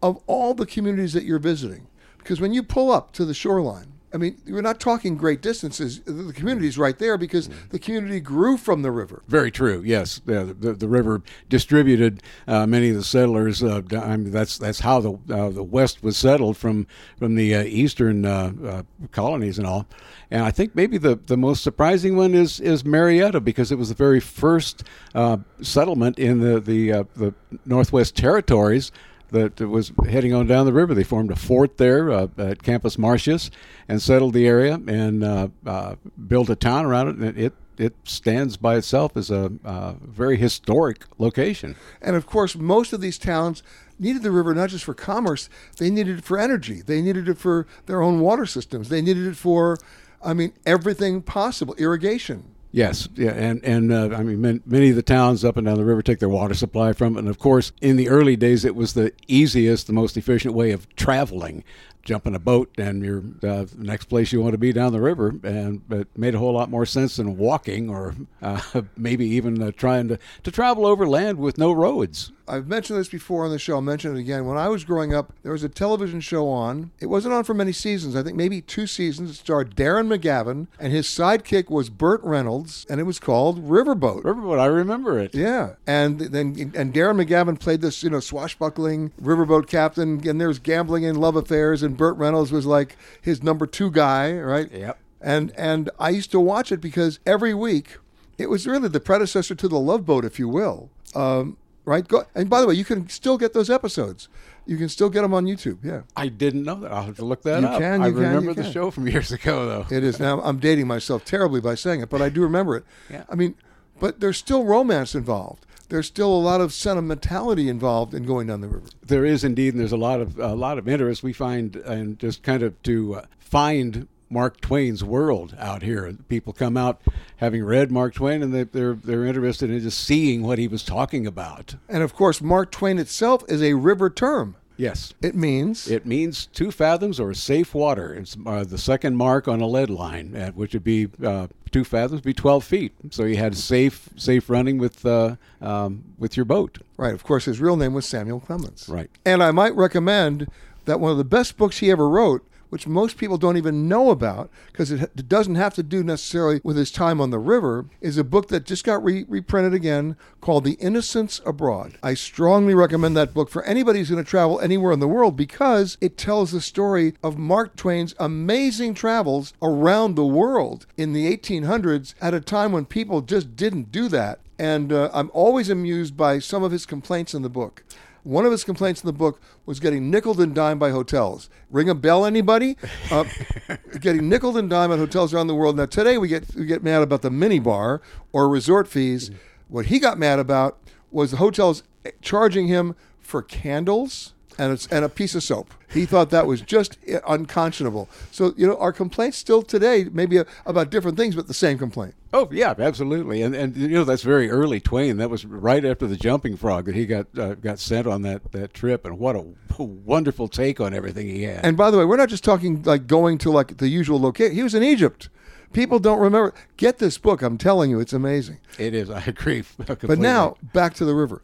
of 0.00 0.22
all 0.28 0.54
the 0.54 0.64
communities 0.64 1.12
that 1.14 1.24
you're 1.24 1.40
visiting, 1.40 1.88
because 2.18 2.40
when 2.40 2.52
you 2.52 2.62
pull 2.62 2.92
up 2.92 3.12
to 3.14 3.24
the 3.24 3.34
shoreline, 3.34 3.93
I 4.14 4.16
mean, 4.16 4.40
we're 4.46 4.62
not 4.62 4.78
talking 4.78 5.16
great 5.16 5.42
distances. 5.42 6.00
The 6.00 6.12
the 6.12 6.32
community's 6.32 6.78
right 6.78 6.96
there 6.98 7.18
because 7.18 7.48
Mm. 7.48 7.70
the 7.70 7.78
community 7.78 8.20
grew 8.20 8.56
from 8.56 8.82
the 8.82 8.90
river. 8.92 9.22
Very 9.28 9.50
true. 9.50 9.82
Yes, 9.84 10.20
yeah, 10.26 10.44
the, 10.44 10.72
the, 10.72 10.88
river 10.88 11.20
distributed 11.48 12.22
uh, 12.46 12.66
many 12.66 12.90
of 12.90 12.96
the 12.96 13.02
settlers. 13.02 13.62
Uh, 13.62 13.82
I 13.92 14.16
mean, 14.16 14.30
that's 14.30 14.56
that's 14.56 14.80
how 14.80 15.00
the 15.00 15.12
uh, 15.28 15.50
the 15.50 15.62
West 15.64 16.02
was 16.02 16.16
settled 16.16 16.56
from 16.56 16.86
from 17.18 17.34
the 17.34 17.54
uh, 17.54 17.62
eastern 17.64 18.24
uh, 18.24 18.52
uh, 18.64 18.82
colonies 19.10 19.58
and 19.58 19.66
all. 19.66 19.86
And 20.30 20.42
I 20.42 20.50
think 20.50 20.74
maybe 20.74 20.96
the, 20.98 21.16
the 21.16 21.36
most 21.36 21.62
surprising 21.62 22.16
one 22.16 22.34
is 22.34 22.60
is 22.60 22.84
Marietta 22.84 23.40
because 23.40 23.72
it 23.72 23.78
was 23.78 23.88
the 23.88 23.94
very 23.94 24.20
first 24.20 24.84
uh, 25.14 25.38
settlement 25.60 26.18
in 26.18 26.38
the 26.40 26.60
the 26.60 26.92
uh, 26.92 27.04
the 27.16 27.34
Northwest 27.66 28.16
Territories 28.16 28.92
that 29.30 29.60
was 29.60 29.92
heading 30.08 30.32
on 30.32 30.46
down 30.46 30.66
the 30.66 30.72
river. 30.72 30.94
They 30.94 31.04
formed 31.04 31.30
a 31.30 31.36
fort 31.36 31.76
there 31.76 32.10
uh, 32.10 32.28
at 32.38 32.62
Campus 32.62 32.98
Martius 32.98 33.50
and 33.88 34.00
settled 34.00 34.34
the 34.34 34.46
area 34.46 34.74
and 34.86 35.24
uh, 35.24 35.48
uh, 35.66 35.96
built 36.28 36.50
a 36.50 36.56
town 36.56 36.84
around 36.84 37.08
it. 37.08 37.16
And 37.16 37.38
it 37.38 37.52
it 37.76 37.94
stands 38.04 38.56
by 38.56 38.76
itself 38.76 39.16
as 39.16 39.30
a 39.30 39.52
uh, 39.64 39.94
very 40.00 40.36
historic 40.36 41.04
location. 41.18 41.74
And 42.00 42.16
of 42.16 42.26
course, 42.26 42.54
most 42.54 42.92
of 42.92 43.00
these 43.00 43.18
towns 43.18 43.62
needed 43.98 44.22
the 44.22 44.30
river 44.30 44.54
not 44.54 44.70
just 44.70 44.84
for 44.84 44.94
commerce, 44.94 45.48
they 45.78 45.90
needed 45.90 46.18
it 46.18 46.24
for 46.24 46.38
energy. 46.38 46.82
They 46.82 47.02
needed 47.02 47.28
it 47.28 47.38
for 47.38 47.66
their 47.86 48.02
own 48.02 48.20
water 48.20 48.46
systems. 48.46 48.88
They 48.88 49.02
needed 49.02 49.26
it 49.26 49.36
for, 49.36 49.78
I 50.22 50.34
mean, 50.34 50.52
everything 50.64 51.22
possible 51.22 51.74
irrigation. 51.74 52.53
Yes, 52.74 53.08
yeah, 53.14 53.30
and 53.30 53.64
and 53.64 53.92
uh, 53.92 54.16
I 54.16 54.24
mean 54.24 54.60
many 54.66 54.90
of 54.90 54.96
the 54.96 55.02
towns 55.02 55.44
up 55.44 55.56
and 55.56 55.64
down 55.64 55.76
the 55.76 55.84
river 55.84 56.02
take 56.02 56.18
their 56.18 56.28
water 56.28 56.54
supply 56.54 56.92
from 56.92 57.14
it, 57.14 57.20
and 57.20 57.28
of 57.28 57.38
course, 57.38 57.70
in 57.80 57.94
the 57.94 58.08
early 58.08 58.34
days, 58.34 58.64
it 58.64 58.74
was 58.74 58.94
the 58.94 59.12
easiest, 59.28 59.86
the 59.86 59.92
most 59.92 60.16
efficient 60.16 60.54
way 60.54 60.72
of 60.72 60.92
traveling 60.96 61.62
jump 62.02 62.26
in 62.26 62.34
a 62.34 62.38
boat 62.38 62.70
and 62.76 63.02
you're 63.02 63.22
uh, 63.50 63.64
the 63.64 63.76
next 63.78 64.06
place 64.06 64.30
you 64.30 64.40
want 64.40 64.52
to 64.52 64.58
be 64.58 64.72
down 64.72 64.92
the 64.92 65.00
river 65.00 65.34
and 65.42 65.80
it 65.90 66.06
made 66.18 66.34
a 66.34 66.38
whole 66.38 66.52
lot 66.52 66.68
more 66.68 66.84
sense 66.84 67.16
than 67.16 67.36
walking 67.38 67.88
or 67.88 68.14
uh, 68.42 68.60
maybe 68.96 69.26
even 69.26 69.62
uh, 69.62 69.70
trying 69.70 70.06
to, 70.06 70.18
to 70.42 70.50
travel 70.50 70.84
over 70.84 71.08
land 71.08 71.38
with 71.38 71.56
no 71.56 71.72
roads 71.72 72.30
I've 72.46 72.66
mentioned 72.66 72.98
this 72.98 73.08
before 73.08 73.44
on 73.44 73.50
the 73.50 73.58
show. 73.58 73.76
I'll 73.76 73.80
mention 73.80 74.14
it 74.14 74.20
again. 74.20 74.44
When 74.44 74.58
I 74.58 74.68
was 74.68 74.84
growing 74.84 75.14
up, 75.14 75.32
there 75.42 75.52
was 75.52 75.64
a 75.64 75.68
television 75.68 76.20
show 76.20 76.48
on. 76.48 76.90
It 77.00 77.06
wasn't 77.06 77.34
on 77.34 77.44
for 77.44 77.54
many 77.54 77.72
seasons. 77.72 78.14
I 78.14 78.22
think 78.22 78.36
maybe 78.36 78.60
two 78.60 78.86
seasons. 78.86 79.30
It 79.30 79.34
starred 79.34 79.74
Darren 79.74 80.14
McGavin, 80.14 80.66
and 80.78 80.92
his 80.92 81.06
sidekick 81.06 81.70
was 81.70 81.88
Burt 81.88 82.22
Reynolds, 82.22 82.63
and 82.88 83.00
it 83.00 83.04
was 83.04 83.18
called 83.18 83.66
Riverboat. 83.68 84.22
Riverboat, 84.22 84.58
I 84.58 84.66
remember 84.66 85.18
it. 85.18 85.34
Yeah, 85.34 85.74
and 85.86 86.18
then 86.20 86.72
and 86.74 86.92
Darren 86.92 87.24
McGavin 87.24 87.58
played 87.58 87.80
this, 87.80 88.02
you 88.02 88.10
know, 88.10 88.20
swashbuckling 88.20 89.12
riverboat 89.20 89.66
captain, 89.66 90.26
and 90.28 90.40
there's 90.40 90.58
gambling 90.58 91.04
and 91.04 91.18
love 91.18 91.36
affairs, 91.36 91.82
and 91.82 91.96
Burt 91.96 92.16
Reynolds 92.16 92.52
was 92.52 92.66
like 92.66 92.96
his 93.20 93.42
number 93.42 93.66
two 93.66 93.90
guy, 93.90 94.32
right? 94.32 94.70
Yep. 94.70 94.98
And 95.20 95.52
and 95.56 95.90
I 95.98 96.10
used 96.10 96.30
to 96.32 96.40
watch 96.40 96.70
it 96.72 96.80
because 96.80 97.18
every 97.26 97.54
week 97.54 97.98
it 98.38 98.50
was 98.50 98.66
really 98.66 98.88
the 98.88 99.00
predecessor 99.00 99.54
to 99.54 99.68
the 99.68 99.78
Love 99.78 100.04
Boat, 100.04 100.24
if 100.24 100.38
you 100.38 100.48
will. 100.48 100.90
Um, 101.14 101.56
right? 101.84 102.06
Go, 102.06 102.24
and 102.34 102.50
by 102.50 102.60
the 102.60 102.66
way, 102.66 102.74
you 102.74 102.84
can 102.84 103.08
still 103.08 103.38
get 103.38 103.52
those 103.52 103.70
episodes. 103.70 104.28
You 104.66 104.76
can 104.76 104.88
still 104.88 105.10
get 105.10 105.22
them 105.22 105.34
on 105.34 105.44
YouTube. 105.44 105.78
Yeah, 105.82 106.02
I 106.16 106.28
didn't 106.28 106.62
know 106.64 106.76
that. 106.76 106.92
I'll 106.92 107.04
have 107.04 107.16
to 107.16 107.24
look 107.24 107.42
that 107.42 107.60
You 107.62 107.68
up. 107.68 107.80
can, 107.80 108.02
I 108.02 108.06
you 108.08 108.14
can, 108.14 108.24
I 108.24 108.28
remember 108.28 108.50
you 108.52 108.54
the 108.62 108.72
show 108.72 108.90
from 108.90 109.06
years 109.14 109.30
ago, 109.32 109.66
though. 109.66 109.94
it 109.96 110.02
is. 110.04 110.18
Now 110.18 110.40
I'm 110.42 110.58
dating 110.58 110.86
myself 110.86 111.24
terribly 111.24 111.60
by 111.60 111.74
saying 111.74 112.00
it, 112.00 112.08
but 112.10 112.22
I 112.22 112.28
do 112.30 112.40
remember 112.42 112.76
it. 112.76 112.84
Yeah. 113.10 113.24
I 113.28 113.34
mean, 113.34 113.54
but 114.00 114.20
there's 114.20 114.38
still 114.38 114.64
romance 114.64 115.14
involved. 115.14 115.66
There's 115.90 116.06
still 116.06 116.32
a 116.34 116.40
lot 116.40 116.60
of 116.62 116.72
sentimentality 116.72 117.68
involved 117.68 118.14
in 118.14 118.24
going 118.24 118.46
down 118.46 118.62
the 118.62 118.68
river. 118.68 118.86
There 119.06 119.24
is 119.26 119.44
indeed, 119.44 119.74
and 119.74 119.80
there's 119.80 119.92
a 119.92 119.98
lot 119.98 120.20
of 120.20 120.38
a 120.38 120.54
lot 120.54 120.78
of 120.78 120.88
interest 120.88 121.22
we 121.22 121.32
find, 121.34 121.76
and 121.76 122.18
just 122.18 122.42
kind 122.42 122.62
of 122.62 122.82
to 122.84 123.16
uh, 123.16 123.24
find 123.38 124.08
Mark 124.34 124.60
Twain's 124.60 125.02
world 125.02 125.56
out 125.58 125.82
here. 125.82 126.14
People 126.28 126.52
come 126.52 126.76
out 126.76 127.00
having 127.36 127.64
read 127.64 127.90
Mark 127.90 128.14
Twain, 128.14 128.42
and 128.42 128.52
they, 128.52 128.64
they're 128.64 128.94
they're 128.94 129.24
interested 129.24 129.70
in 129.70 129.80
just 129.80 129.98
seeing 130.04 130.42
what 130.42 130.58
he 130.58 130.68
was 130.68 130.82
talking 130.82 131.26
about. 131.26 131.76
And 131.88 132.02
of 132.02 132.14
course, 132.14 132.42
Mark 132.42 132.70
Twain 132.70 132.98
itself 132.98 133.44
is 133.48 133.62
a 133.62 133.74
river 133.74 134.10
term. 134.10 134.56
Yes, 134.76 135.14
It 135.22 135.36
means 135.36 135.88
It 135.88 136.04
means 136.04 136.46
two 136.46 136.72
fathoms 136.72 137.20
or 137.20 137.32
safe 137.32 137.74
water. 137.74 138.12
It's 138.12 138.36
uh, 138.44 138.64
the 138.64 138.76
second 138.76 139.16
mark 139.16 139.46
on 139.46 139.60
a 139.60 139.68
lead 139.68 139.88
line, 139.88 140.34
at, 140.34 140.56
which 140.56 140.72
would 140.72 140.82
be 140.82 141.08
uh, 141.24 141.46
two 141.70 141.84
fathoms, 141.84 142.22
be 142.22 142.34
12 142.34 142.64
feet. 142.64 142.92
So 143.10 143.22
you 143.22 143.36
had 143.36 143.56
safe 143.56 144.08
safe 144.16 144.50
running 144.50 144.78
with 144.78 145.06
uh, 145.06 145.36
um, 145.60 146.02
with 146.18 146.36
your 146.36 146.44
boat. 146.44 146.78
right. 146.96 147.14
Of 147.14 147.22
course, 147.22 147.44
his 147.44 147.60
real 147.60 147.76
name 147.76 147.94
was 147.94 148.04
Samuel 148.04 148.40
Clemens. 148.40 148.88
Right. 148.88 149.10
And 149.24 149.44
I 149.44 149.52
might 149.52 149.76
recommend 149.76 150.48
that 150.86 150.98
one 150.98 151.12
of 151.12 151.18
the 151.18 151.24
best 151.24 151.56
books 151.56 151.78
he 151.78 151.90
ever 151.90 152.08
wrote, 152.08 152.44
which 152.74 152.88
most 152.88 153.16
people 153.16 153.38
don't 153.38 153.56
even 153.56 153.86
know 153.86 154.10
about 154.10 154.50
because 154.66 154.90
it, 154.90 155.00
it 155.00 155.28
doesn't 155.28 155.54
have 155.54 155.74
to 155.74 155.82
do 155.84 156.02
necessarily 156.02 156.60
with 156.64 156.76
his 156.76 156.90
time 156.90 157.20
on 157.20 157.30
the 157.30 157.38
river, 157.38 157.86
is 158.00 158.18
a 158.18 158.24
book 158.24 158.48
that 158.48 158.64
just 158.66 158.82
got 158.82 159.04
re- 159.04 159.24
reprinted 159.28 159.72
again 159.72 160.16
called 160.40 160.64
The 160.64 160.72
Innocents 160.80 161.40
Abroad. 161.46 161.96
I 162.02 162.14
strongly 162.14 162.74
recommend 162.74 163.16
that 163.16 163.32
book 163.32 163.48
for 163.48 163.62
anybody 163.62 164.00
who's 164.00 164.10
going 164.10 164.24
to 164.24 164.28
travel 164.28 164.58
anywhere 164.58 164.90
in 164.90 164.98
the 164.98 165.06
world 165.06 165.36
because 165.36 165.96
it 166.00 166.18
tells 166.18 166.50
the 166.50 166.60
story 166.60 167.14
of 167.22 167.38
Mark 167.38 167.76
Twain's 167.76 168.16
amazing 168.18 168.94
travels 168.94 169.52
around 169.62 170.16
the 170.16 170.26
world 170.26 170.86
in 170.96 171.12
the 171.12 171.32
1800s 171.32 172.14
at 172.20 172.34
a 172.34 172.40
time 172.40 172.72
when 172.72 172.86
people 172.86 173.20
just 173.20 173.54
didn't 173.54 173.92
do 173.92 174.08
that. 174.08 174.40
And 174.58 174.92
uh, 174.92 175.10
I'm 175.14 175.30
always 175.32 175.70
amused 175.70 176.16
by 176.16 176.40
some 176.40 176.64
of 176.64 176.72
his 176.72 176.86
complaints 176.86 177.34
in 177.34 177.42
the 177.42 177.48
book. 177.48 177.84
One 178.24 178.46
of 178.46 178.52
his 178.52 178.64
complaints 178.64 179.02
in 179.02 179.06
the 179.06 179.12
book 179.12 179.40
was 179.66 179.80
getting 179.80 180.10
nickled 180.10 180.40
and 180.40 180.54
dimed 180.54 180.80
by 180.80 180.90
hotels. 180.90 181.50
Ring 181.70 181.88
a 181.88 181.94
bell, 181.94 182.24
anybody? 182.24 182.76
Uh, 183.10 183.24
getting 184.00 184.28
nickled 184.28 184.56
and 184.56 184.68
dimed 184.68 184.94
at 184.94 184.98
hotels 184.98 185.32
around 185.32 185.46
the 185.46 185.54
world. 185.54 185.76
Now 185.76 185.86
today 185.86 186.18
we 186.18 186.28
get 186.28 186.54
we 186.54 186.66
get 186.66 186.82
mad 186.82 187.02
about 187.02 187.22
the 187.22 187.30
minibar 187.30 188.00
or 188.32 188.48
resort 188.48 188.88
fees. 188.88 189.30
What 189.68 189.86
he 189.86 189.98
got 189.98 190.18
mad 190.18 190.38
about 190.38 190.78
was 191.10 191.30
the 191.30 191.36
hotels 191.36 191.82
charging 192.20 192.66
him 192.66 192.96
for 193.20 193.42
candles 193.42 194.33
and 194.58 194.72
a, 194.72 194.94
and 194.94 195.04
a 195.04 195.08
piece 195.08 195.34
of 195.34 195.42
soap. 195.42 195.72
He 195.92 196.06
thought 196.06 196.30
that 196.30 196.46
was 196.46 196.60
just 196.60 196.98
unconscionable. 197.26 198.08
So 198.30 198.52
you 198.56 198.66
know 198.66 198.76
our 198.78 198.92
complaints 198.92 199.36
still 199.38 199.62
today 199.62 200.08
maybe 200.12 200.42
about 200.66 200.90
different 200.90 201.16
things, 201.16 201.34
but 201.34 201.46
the 201.46 201.54
same 201.54 201.78
complaint. 201.78 202.14
Oh 202.32 202.48
yeah, 202.50 202.74
absolutely, 202.76 203.42
and 203.42 203.54
and 203.54 203.76
you 203.76 203.88
know 203.88 204.04
that's 204.04 204.22
very 204.22 204.50
early 204.50 204.80
Twain. 204.80 205.18
That 205.18 205.30
was 205.30 205.44
right 205.44 205.84
after 205.84 206.06
the 206.06 206.16
Jumping 206.16 206.56
Frog 206.56 206.86
that 206.86 206.94
he 206.94 207.06
got 207.06 207.26
uh, 207.38 207.54
got 207.54 207.78
sent 207.78 208.06
on 208.06 208.22
that 208.22 208.50
that 208.52 208.74
trip, 208.74 209.04
and 209.04 209.18
what 209.18 209.36
a 209.36 209.44
wonderful 209.78 210.48
take 210.48 210.80
on 210.80 210.94
everything 210.94 211.28
he 211.28 211.44
had. 211.44 211.64
And 211.64 211.76
by 211.76 211.90
the 211.90 211.98
way, 211.98 212.04
we're 212.04 212.16
not 212.16 212.28
just 212.28 212.44
talking 212.44 212.82
like 212.82 213.06
going 213.06 213.38
to 213.38 213.50
like 213.50 213.76
the 213.76 213.88
usual 213.88 214.20
location. 214.20 214.54
He 214.54 214.62
was 214.62 214.74
in 214.74 214.82
Egypt. 214.82 215.28
People 215.72 215.98
don't 215.98 216.20
remember. 216.20 216.54
Get 216.76 216.98
this 216.98 217.18
book. 217.18 217.42
I'm 217.42 217.58
telling 217.58 217.90
you, 217.90 217.98
it's 217.98 218.12
amazing. 218.12 218.58
it 218.78 218.94
is, 218.94 219.10
I 219.10 219.20
agree. 219.26 219.64
But 219.86 220.18
now 220.18 220.56
back 220.72 220.94
to 220.94 221.04
the 221.04 221.14
river. 221.14 221.42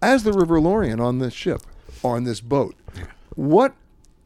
As 0.00 0.22
the 0.24 0.30
Riverlorian 0.30 1.00
on 1.00 1.18
this 1.18 1.32
ship 1.34 1.62
on 2.04 2.24
this 2.24 2.40
boat, 2.40 2.74
what 3.34 3.74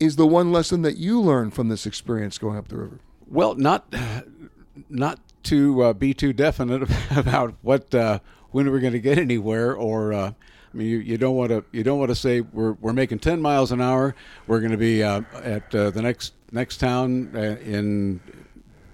is 0.00 0.16
the 0.16 0.26
one 0.26 0.52
lesson 0.52 0.82
that 0.82 0.96
you 0.96 1.20
learned 1.20 1.54
from 1.54 1.68
this 1.68 1.86
experience 1.86 2.38
going 2.38 2.56
up 2.56 2.68
the 2.68 2.76
river? 2.76 2.98
well, 3.32 3.54
not 3.54 3.92
not 4.88 5.18
to 5.44 5.82
uh, 5.82 5.92
be 5.92 6.14
too 6.14 6.32
definite 6.32 6.88
about 7.16 7.54
what 7.62 7.92
uh, 7.94 8.20
when 8.50 8.70
we're 8.70 8.80
going 8.80 8.92
to 8.92 9.00
get 9.00 9.18
anywhere, 9.18 9.74
or 9.74 10.12
uh, 10.12 10.28
I 10.28 10.76
mean, 10.76 10.86
you, 10.86 10.98
you 10.98 11.18
don't 11.18 11.34
want 11.34 11.50
to 11.50 11.64
you 11.72 11.82
don't 11.82 11.98
want 11.98 12.10
to 12.10 12.14
say 12.14 12.42
we're 12.42 12.72
we're 12.72 12.92
making 12.92 13.18
ten 13.18 13.40
miles 13.40 13.72
an 13.72 13.80
hour. 13.80 14.14
We're 14.46 14.60
going 14.60 14.72
to 14.72 14.78
be 14.78 15.02
uh, 15.02 15.22
at 15.42 15.74
uh, 15.74 15.90
the 15.90 16.02
next 16.02 16.34
next 16.52 16.76
town 16.76 17.32
uh, 17.34 17.56
in 17.64 18.20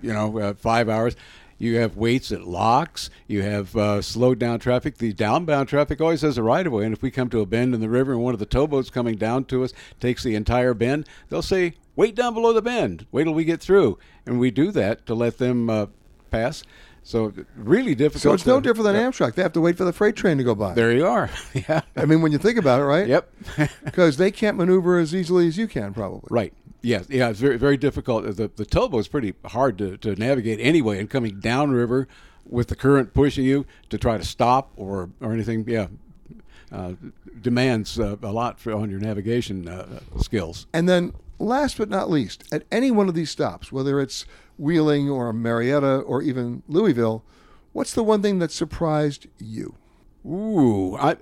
you 0.00 0.12
know 0.12 0.54
five 0.54 0.88
hours. 0.88 1.16
You 1.58 1.76
have 1.78 1.96
waits 1.96 2.30
at 2.30 2.42
locks. 2.46 3.10
You 3.26 3.42
have 3.42 3.74
uh, 3.76 4.00
slowed 4.00 4.38
down 4.38 4.60
traffic. 4.60 4.98
The 4.98 5.12
downbound 5.12 5.68
traffic 5.68 6.00
always 6.00 6.22
has 6.22 6.38
a 6.38 6.42
right 6.42 6.66
of 6.66 6.72
way. 6.72 6.84
And 6.84 6.92
if 6.92 7.02
we 7.02 7.10
come 7.10 7.28
to 7.30 7.40
a 7.40 7.46
bend 7.46 7.74
in 7.74 7.80
the 7.80 7.88
river 7.88 8.12
and 8.12 8.22
one 8.22 8.32
of 8.32 8.40
the 8.40 8.46
towboats 8.46 8.90
coming 8.90 9.16
down 9.16 9.44
to 9.46 9.64
us 9.64 9.72
takes 10.00 10.22
the 10.22 10.34
entire 10.36 10.72
bend, 10.74 11.06
they'll 11.28 11.42
say, 11.42 11.74
"Wait 11.96 12.14
down 12.14 12.34
below 12.34 12.52
the 12.52 12.62
bend. 12.62 13.06
Wait 13.10 13.24
till 13.24 13.34
we 13.34 13.44
get 13.44 13.60
through." 13.60 13.98
And 14.24 14.38
we 14.38 14.50
do 14.50 14.70
that 14.72 15.04
to 15.06 15.14
let 15.14 15.38
them 15.38 15.68
uh, 15.68 15.86
pass. 16.30 16.62
So 17.02 17.32
really 17.56 17.94
difficult. 17.94 18.22
So 18.22 18.32
it's 18.34 18.46
no 18.46 18.60
to- 18.60 18.68
different 18.68 18.84
than. 18.92 18.96
Amtrak. 19.12 19.34
They 19.34 19.42
have 19.42 19.54
to 19.54 19.60
wait 19.60 19.76
for 19.78 19.84
the 19.84 19.92
freight 19.94 20.14
train 20.14 20.36
to 20.38 20.44
go 20.44 20.54
by. 20.54 20.74
There 20.74 20.92
you 20.92 21.06
are. 21.06 21.30
yeah. 21.54 21.80
I 21.96 22.04
mean, 22.04 22.20
when 22.20 22.32
you 22.32 22.38
think 22.38 22.58
about 22.58 22.80
it, 22.80 22.84
right? 22.84 23.08
Yep. 23.08 23.32
Because 23.84 24.16
they 24.18 24.30
can't 24.30 24.56
maneuver 24.56 24.98
as 24.98 25.14
easily 25.14 25.48
as 25.48 25.56
you 25.56 25.66
can, 25.66 25.94
probably. 25.94 26.28
Right. 26.30 26.52
Yes. 26.82 27.06
Yeah. 27.08 27.30
It's 27.30 27.40
very 27.40 27.56
very 27.56 27.76
difficult. 27.76 28.24
The 28.24 28.50
the 28.54 28.66
towboat 28.66 29.00
is 29.00 29.08
pretty 29.08 29.34
hard 29.46 29.78
to, 29.78 29.96
to 29.98 30.14
navigate 30.16 30.60
anyway, 30.60 30.98
and 30.98 31.10
coming 31.10 31.40
downriver 31.40 32.08
with 32.48 32.68
the 32.68 32.76
current 32.76 33.12
pushing 33.14 33.44
you 33.44 33.66
to 33.90 33.98
try 33.98 34.16
to 34.16 34.24
stop 34.24 34.72
or 34.76 35.10
or 35.20 35.32
anything. 35.32 35.64
Yeah. 35.68 35.88
Uh, 36.70 36.92
demands 37.40 37.98
uh, 37.98 38.16
a 38.22 38.30
lot 38.30 38.60
for, 38.60 38.74
on 38.74 38.90
your 38.90 39.00
navigation 39.00 39.66
uh, 39.66 40.00
skills. 40.20 40.66
And 40.74 40.86
then, 40.86 41.14
last 41.38 41.78
but 41.78 41.88
not 41.88 42.10
least, 42.10 42.44
at 42.52 42.64
any 42.70 42.90
one 42.90 43.08
of 43.08 43.14
these 43.14 43.30
stops, 43.30 43.72
whether 43.72 43.98
it's 44.00 44.26
Wheeling 44.58 45.08
or 45.08 45.32
Marietta 45.32 46.00
or 46.00 46.20
even 46.20 46.62
Louisville, 46.68 47.24
what's 47.72 47.94
the 47.94 48.02
one 48.02 48.20
thing 48.20 48.38
that 48.40 48.50
surprised 48.50 49.28
you? 49.38 49.76
Ooh, 50.26 50.94
I 50.96 51.16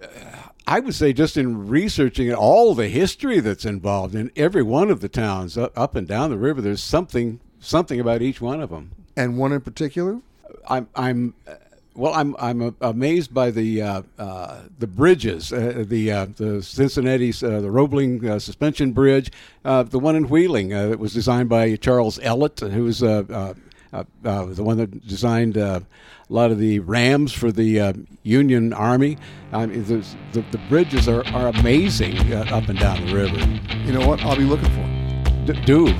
I 0.66 0.80
would 0.80 0.94
say 0.94 1.12
just 1.12 1.36
in 1.36 1.68
researching 1.68 2.32
all 2.34 2.74
the 2.74 2.88
history 2.88 3.38
that's 3.40 3.64
involved 3.64 4.14
in 4.14 4.32
every 4.34 4.62
one 4.62 4.90
of 4.90 5.00
the 5.00 5.08
towns 5.08 5.56
up, 5.56 5.94
and 5.94 6.08
down 6.08 6.30
the 6.30 6.36
river, 6.36 6.60
there's 6.60 6.82
something 6.82 7.38
something 7.60 8.00
about 8.00 8.20
each 8.22 8.40
one 8.40 8.60
of 8.60 8.70
them. 8.70 8.90
And 9.16 9.38
one 9.38 9.52
in 9.52 9.60
particular? 9.60 10.20
I'm 10.68 10.88
I'm 10.96 11.34
uh, 11.46 11.54
well 11.94 12.14
I'm 12.14 12.34
I'm 12.38 12.74
amazed 12.80 13.32
by 13.32 13.52
the 13.52 13.80
uh, 13.80 14.02
uh, 14.18 14.62
the 14.78 14.88
bridges 14.88 15.52
uh, 15.52 15.84
the 15.86 16.10
uh, 16.10 16.26
the 16.36 16.62
Cincinnati 16.62 17.30
uh, 17.30 17.60
the 17.60 17.70
Roebling 17.70 18.28
uh, 18.28 18.38
suspension 18.40 18.92
bridge 18.92 19.30
uh, 19.64 19.84
the 19.84 20.00
one 20.00 20.16
in 20.16 20.28
Wheeling 20.28 20.74
uh, 20.74 20.88
that 20.88 20.98
was 20.98 21.14
designed 21.14 21.48
by 21.48 21.76
Charles 21.76 22.18
Ellet 22.22 22.58
who 22.60 22.84
was 22.84 23.02
uh, 23.02 23.54
uh, 23.96 24.28
uh, 24.28 24.44
the 24.46 24.62
one 24.62 24.76
that 24.76 25.06
designed 25.06 25.56
uh, 25.56 25.80
a 26.28 26.32
lot 26.32 26.50
of 26.50 26.58
the 26.58 26.80
rams 26.80 27.32
for 27.32 27.50
the 27.50 27.80
uh, 27.80 27.92
Union 28.22 28.72
Army. 28.72 29.16
I 29.52 29.66
mean, 29.66 29.84
the, 29.84 30.04
the 30.32 30.60
bridges 30.68 31.08
are, 31.08 31.26
are 31.28 31.48
amazing 31.48 32.32
uh, 32.32 32.46
up 32.50 32.68
and 32.68 32.78
down 32.78 33.06
the 33.06 33.14
river. 33.14 33.38
You 33.84 33.92
know 33.92 34.06
what? 34.06 34.22
I'll 34.22 34.36
be 34.36 34.44
looking 34.44 34.70
for. 34.70 35.52
D- 35.52 35.60
do. 35.64 35.94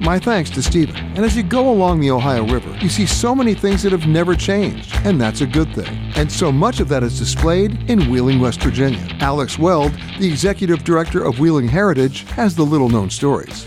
My 0.00 0.18
thanks 0.18 0.48
to 0.50 0.62
Stephen. 0.62 0.96
And 0.96 1.26
as 1.26 1.36
you 1.36 1.42
go 1.42 1.70
along 1.70 2.00
the 2.00 2.10
Ohio 2.10 2.46
River, 2.46 2.74
you 2.80 2.88
see 2.88 3.04
so 3.04 3.34
many 3.34 3.52
things 3.52 3.82
that 3.82 3.92
have 3.92 4.06
never 4.06 4.34
changed, 4.34 4.94
and 5.04 5.20
that's 5.20 5.42
a 5.42 5.46
good 5.46 5.74
thing. 5.74 5.94
And 6.16 6.32
so 6.32 6.50
much 6.50 6.80
of 6.80 6.88
that 6.88 7.02
is 7.02 7.18
displayed 7.18 7.90
in 7.90 8.10
Wheeling, 8.10 8.40
West 8.40 8.62
Virginia. 8.62 9.06
Alex 9.20 9.58
Weld, 9.58 9.92
the 10.18 10.26
executive 10.26 10.84
director 10.84 11.22
of 11.22 11.38
Wheeling 11.38 11.68
Heritage, 11.68 12.22
has 12.30 12.54
the 12.54 12.62
little 12.62 12.88
known 12.88 13.10
stories. 13.10 13.66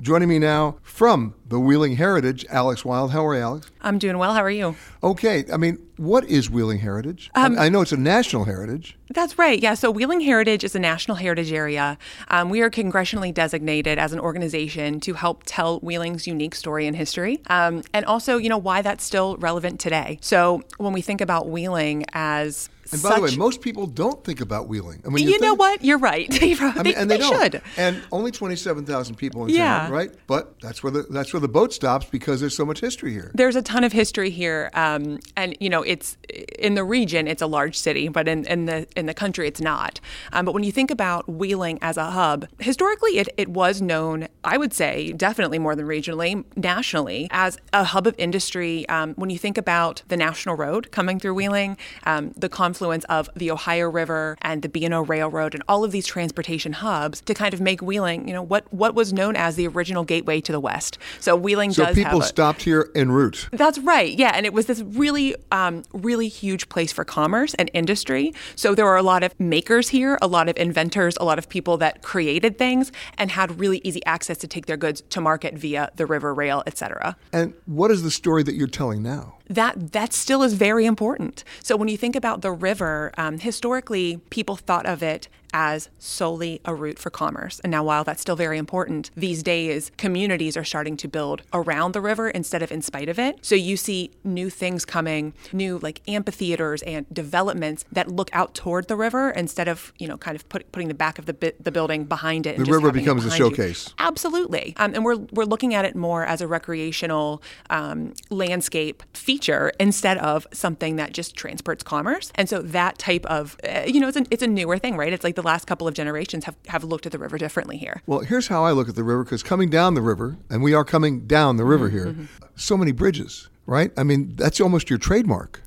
Joining 0.00 0.28
me 0.30 0.38
now 0.38 0.78
from 0.82 1.34
the 1.52 1.60
Wheeling 1.60 1.96
Heritage, 1.96 2.46
Alex 2.48 2.82
Weld. 2.82 3.10
How 3.10 3.26
are 3.26 3.34
you, 3.34 3.42
Alex? 3.42 3.70
I'm 3.82 3.98
doing 3.98 4.16
well. 4.16 4.32
How 4.32 4.42
are 4.42 4.50
you? 4.50 4.74
Okay. 5.02 5.44
I 5.52 5.58
mean, 5.58 5.76
what 5.98 6.24
is 6.24 6.48
Wheeling 6.48 6.78
Heritage? 6.78 7.30
Um, 7.34 7.58
I 7.58 7.68
know 7.68 7.82
it's 7.82 7.92
a 7.92 7.96
national 7.98 8.44
heritage. 8.44 8.96
That's 9.10 9.38
right. 9.38 9.60
Yeah. 9.60 9.74
So 9.74 9.90
Wheeling 9.90 10.22
Heritage 10.22 10.64
is 10.64 10.74
a 10.74 10.78
national 10.78 11.18
heritage 11.18 11.52
area. 11.52 11.98
Um, 12.28 12.48
we 12.48 12.62
are 12.62 12.70
congressionally 12.70 13.34
designated 13.34 13.98
as 13.98 14.14
an 14.14 14.18
organization 14.18 14.98
to 15.00 15.12
help 15.12 15.42
tell 15.44 15.78
Wheeling's 15.80 16.26
unique 16.26 16.54
story 16.54 16.86
and 16.86 16.96
history, 16.96 17.42
um, 17.48 17.82
and 17.92 18.06
also, 18.06 18.38
you 18.38 18.48
know, 18.48 18.56
why 18.56 18.80
that's 18.80 19.04
still 19.04 19.36
relevant 19.36 19.78
today. 19.78 20.18
So 20.22 20.62
when 20.78 20.94
we 20.94 21.02
think 21.02 21.20
about 21.20 21.48
Wheeling 21.50 22.06
as 22.14 22.70
and 22.92 23.02
by 23.02 23.08
Such, 23.10 23.16
the 23.16 23.22
way, 23.22 23.36
most 23.36 23.60
people 23.62 23.86
don't 23.86 24.22
think 24.22 24.40
about 24.40 24.68
Wheeling. 24.68 25.02
I 25.06 25.08
mean, 25.08 25.26
you, 25.26 25.34
you 25.34 25.40
know 25.40 25.54
what? 25.54 25.84
You're 25.84 25.98
right. 25.98 26.28
I 26.42 26.82
mean, 26.82 26.94
and 26.96 27.10
they, 27.10 27.16
they 27.16 27.24
should. 27.24 27.62
And 27.76 28.02
only 28.10 28.30
twenty-seven 28.30 28.84
thousand 28.84 29.16
people 29.16 29.44
in 29.44 29.50
yeah. 29.50 29.80
town, 29.80 29.92
right? 29.92 30.10
But 30.26 30.60
that's 30.60 30.82
where 30.82 30.90
the 30.90 31.02
that's 31.04 31.32
where 31.32 31.40
the 31.42 31.48
boat 31.48 31.72
stops 31.72 32.06
because 32.06 32.40
there's 32.40 32.56
so 32.56 32.64
much 32.64 32.80
history 32.80 33.12
here. 33.12 33.30
There's 33.34 33.56
a 33.56 33.62
ton 33.62 33.84
of 33.84 33.92
history 33.92 34.30
here, 34.30 34.70
um, 34.74 35.18
and 35.36 35.56
you 35.60 35.68
know, 35.68 35.82
it's 35.82 36.16
in 36.58 36.74
the 36.74 36.84
region, 36.84 37.28
it's 37.28 37.42
a 37.42 37.46
large 37.46 37.76
city, 37.76 38.08
but 38.08 38.28
in, 38.28 38.46
in 38.46 38.66
the 38.66 38.86
in 38.96 39.06
the 39.06 39.14
country, 39.14 39.46
it's 39.46 39.60
not. 39.60 40.00
Um, 40.32 40.44
but 40.44 40.54
when 40.54 40.62
you 40.62 40.72
think 40.72 40.90
about 40.90 41.28
Wheeling 41.28 41.78
as 41.82 41.96
a 41.96 42.10
hub, 42.12 42.46
historically, 42.58 43.18
it 43.18 43.28
it 43.36 43.48
was 43.48 43.82
known, 43.82 44.28
I 44.44 44.56
would 44.56 44.72
say, 44.72 45.12
definitely 45.12 45.58
more 45.58 45.76
than 45.76 45.86
regionally, 45.86 46.44
nationally, 46.56 47.28
as 47.30 47.58
a 47.72 47.84
hub 47.84 48.06
of 48.06 48.14
industry. 48.18 48.88
Um, 48.88 49.14
when 49.14 49.30
you 49.30 49.38
think 49.38 49.58
about 49.58 50.02
the 50.08 50.16
National 50.16 50.56
Road 50.56 50.90
coming 50.92 51.18
through 51.18 51.34
Wheeling, 51.34 51.76
um, 52.04 52.32
the 52.36 52.48
confluence 52.48 53.04
of 53.04 53.28
the 53.34 53.50
Ohio 53.50 53.90
River 53.90 54.38
and 54.42 54.62
the 54.62 54.68
B&O 54.68 55.02
Railroad 55.02 55.54
and 55.54 55.62
all 55.68 55.84
of 55.84 55.92
these 55.92 56.06
transportation 56.06 56.74
hubs 56.74 57.20
to 57.22 57.34
kind 57.34 57.52
of 57.52 57.60
make 57.60 57.82
Wheeling, 57.82 58.28
you 58.28 58.34
know, 58.34 58.42
what 58.42 58.72
what 58.72 58.94
was 58.94 59.12
known 59.12 59.36
as 59.36 59.56
the 59.56 59.66
original 59.66 60.04
gateway 60.04 60.40
to 60.40 60.52
the 60.52 60.60
West. 60.60 60.98
So 61.22 61.36
Wheeling 61.36 61.72
so 61.72 61.84
does 61.84 61.94
people 61.94 62.18
have 62.18 62.22
a, 62.22 62.26
stopped 62.26 62.62
here 62.62 62.90
en 62.96 63.12
route. 63.12 63.48
That's 63.52 63.78
right. 63.78 64.12
Yeah, 64.12 64.32
and 64.34 64.44
it 64.44 64.52
was 64.52 64.66
this 64.66 64.80
really 64.80 65.36
um, 65.52 65.84
really 65.92 66.26
huge 66.26 66.68
place 66.68 66.90
for 66.90 67.04
commerce 67.04 67.54
and 67.54 67.70
industry. 67.72 68.34
So 68.56 68.74
there 68.74 68.84
were 68.84 68.96
a 68.96 69.04
lot 69.04 69.22
of 69.22 69.38
makers 69.38 69.88
here, 69.88 70.18
a 70.20 70.26
lot 70.26 70.48
of 70.48 70.56
inventors, 70.56 71.16
a 71.20 71.24
lot 71.24 71.38
of 71.38 71.48
people 71.48 71.76
that 71.76 72.02
created 72.02 72.58
things 72.58 72.90
and 73.18 73.30
had 73.30 73.60
really 73.60 73.80
easy 73.84 74.04
access 74.04 74.36
to 74.38 74.48
take 74.48 74.66
their 74.66 74.76
goods 74.76 75.04
to 75.10 75.20
market 75.20 75.54
via 75.54 75.92
the 75.94 76.06
river 76.06 76.34
rail, 76.34 76.64
etc. 76.66 77.16
And 77.32 77.54
what 77.66 77.92
is 77.92 78.02
the 78.02 78.10
story 78.10 78.42
that 78.42 78.56
you're 78.56 78.66
telling 78.66 79.00
now? 79.00 79.36
That 79.54 79.92
that 79.92 80.12
still 80.12 80.42
is 80.42 80.54
very 80.54 80.86
important. 80.86 81.44
So 81.62 81.76
when 81.76 81.88
you 81.88 81.96
think 81.96 82.16
about 82.16 82.42
the 82.42 82.52
river, 82.52 83.12
um, 83.16 83.38
historically 83.38 84.20
people 84.30 84.56
thought 84.56 84.86
of 84.86 85.02
it 85.02 85.28
as 85.52 85.90
solely 85.98 86.60
a 86.64 86.74
route 86.74 86.98
for 86.98 87.10
commerce. 87.10 87.60
And 87.60 87.70
now, 87.70 87.84
while 87.84 88.04
that's 88.04 88.22
still 88.22 88.36
very 88.36 88.58
important, 88.58 89.10
these 89.16 89.42
days 89.42 89.90
communities 89.96 90.56
are 90.56 90.64
starting 90.64 90.96
to 90.98 91.08
build 91.08 91.42
around 91.52 91.92
the 91.92 92.00
river 92.00 92.30
instead 92.30 92.62
of 92.62 92.72
in 92.72 92.82
spite 92.82 93.08
of 93.08 93.18
it. 93.18 93.38
So 93.42 93.54
you 93.54 93.76
see 93.76 94.10
new 94.24 94.48
things 94.50 94.84
coming, 94.84 95.34
new 95.52 95.78
like 95.78 96.00
amphitheaters 96.08 96.82
and 96.82 97.06
developments 97.12 97.84
that 97.92 98.08
look 98.08 98.30
out 98.32 98.54
toward 98.54 98.88
the 98.88 98.96
river 98.96 99.30
instead 99.30 99.68
of 99.68 99.92
you 99.98 100.08
know 100.08 100.16
kind 100.16 100.34
of 100.34 100.48
put, 100.48 100.70
putting 100.72 100.88
the 100.88 100.94
back 100.94 101.18
of 101.18 101.26
the 101.26 101.34
bi- 101.34 101.52
the 101.60 101.70
building 101.70 102.04
behind 102.04 102.46
it. 102.46 102.56
the 102.56 102.64
river 102.64 102.90
becomes 102.90 103.24
a 103.24 103.30
showcase. 103.30 103.88
You. 103.88 103.94
Absolutely, 103.98 104.74
um, 104.78 104.94
and 104.94 105.04
we're 105.04 105.16
we're 105.32 105.44
looking 105.44 105.74
at 105.74 105.84
it 105.84 105.94
more 105.94 106.24
as 106.24 106.40
a 106.40 106.46
recreational 106.46 107.42
um, 107.70 108.14
landscape 108.30 109.02
feature 109.12 109.41
instead 109.48 110.16
of 110.18 110.46
something 110.52 110.96
that 110.96 111.12
just 111.12 111.36
transports 111.36 111.82
commerce. 111.82 112.32
And 112.36 112.48
so 112.48 112.62
that 112.62 112.98
type 112.98 113.26
of 113.26 113.56
uh, 113.68 113.82
you 113.86 114.00
know 114.00 114.08
it's 114.08 114.16
a, 114.16 114.24
it's 114.30 114.42
a 114.42 114.46
newer 114.46 114.78
thing, 114.78 114.96
right? 114.96 115.12
It's 115.12 115.24
like 115.24 115.36
the 115.36 115.42
the 115.42 115.46
last 115.46 115.66
couple 115.66 115.88
of 115.88 115.94
generations 115.94 116.44
have, 116.44 116.56
have 116.68 116.84
looked 116.84 117.04
at 117.04 117.12
the 117.12 117.18
river 117.18 117.36
differently 117.36 117.76
here. 117.76 118.00
Well, 118.06 118.20
here's 118.20 118.46
how 118.46 118.64
I 118.64 118.72
look 118.72 118.88
at 118.88 118.94
the 118.94 119.04
river 119.04 119.24
because 119.24 119.42
coming 119.42 119.68
down 119.68 119.94
the 119.94 120.00
river, 120.00 120.38
and 120.48 120.62
we 120.62 120.72
are 120.72 120.84
coming 120.84 121.26
down 121.26 121.56
the 121.56 121.64
river 121.64 121.88
mm-hmm. 121.88 121.96
here, 121.96 122.06
mm-hmm. 122.06 122.24
so 122.56 122.76
many 122.76 122.92
bridges, 122.92 123.48
right? 123.66 123.90
I 123.96 124.04
mean, 124.04 124.34
that's 124.36 124.60
almost 124.60 124.88
your 124.88 124.98
trademark. 124.98 125.60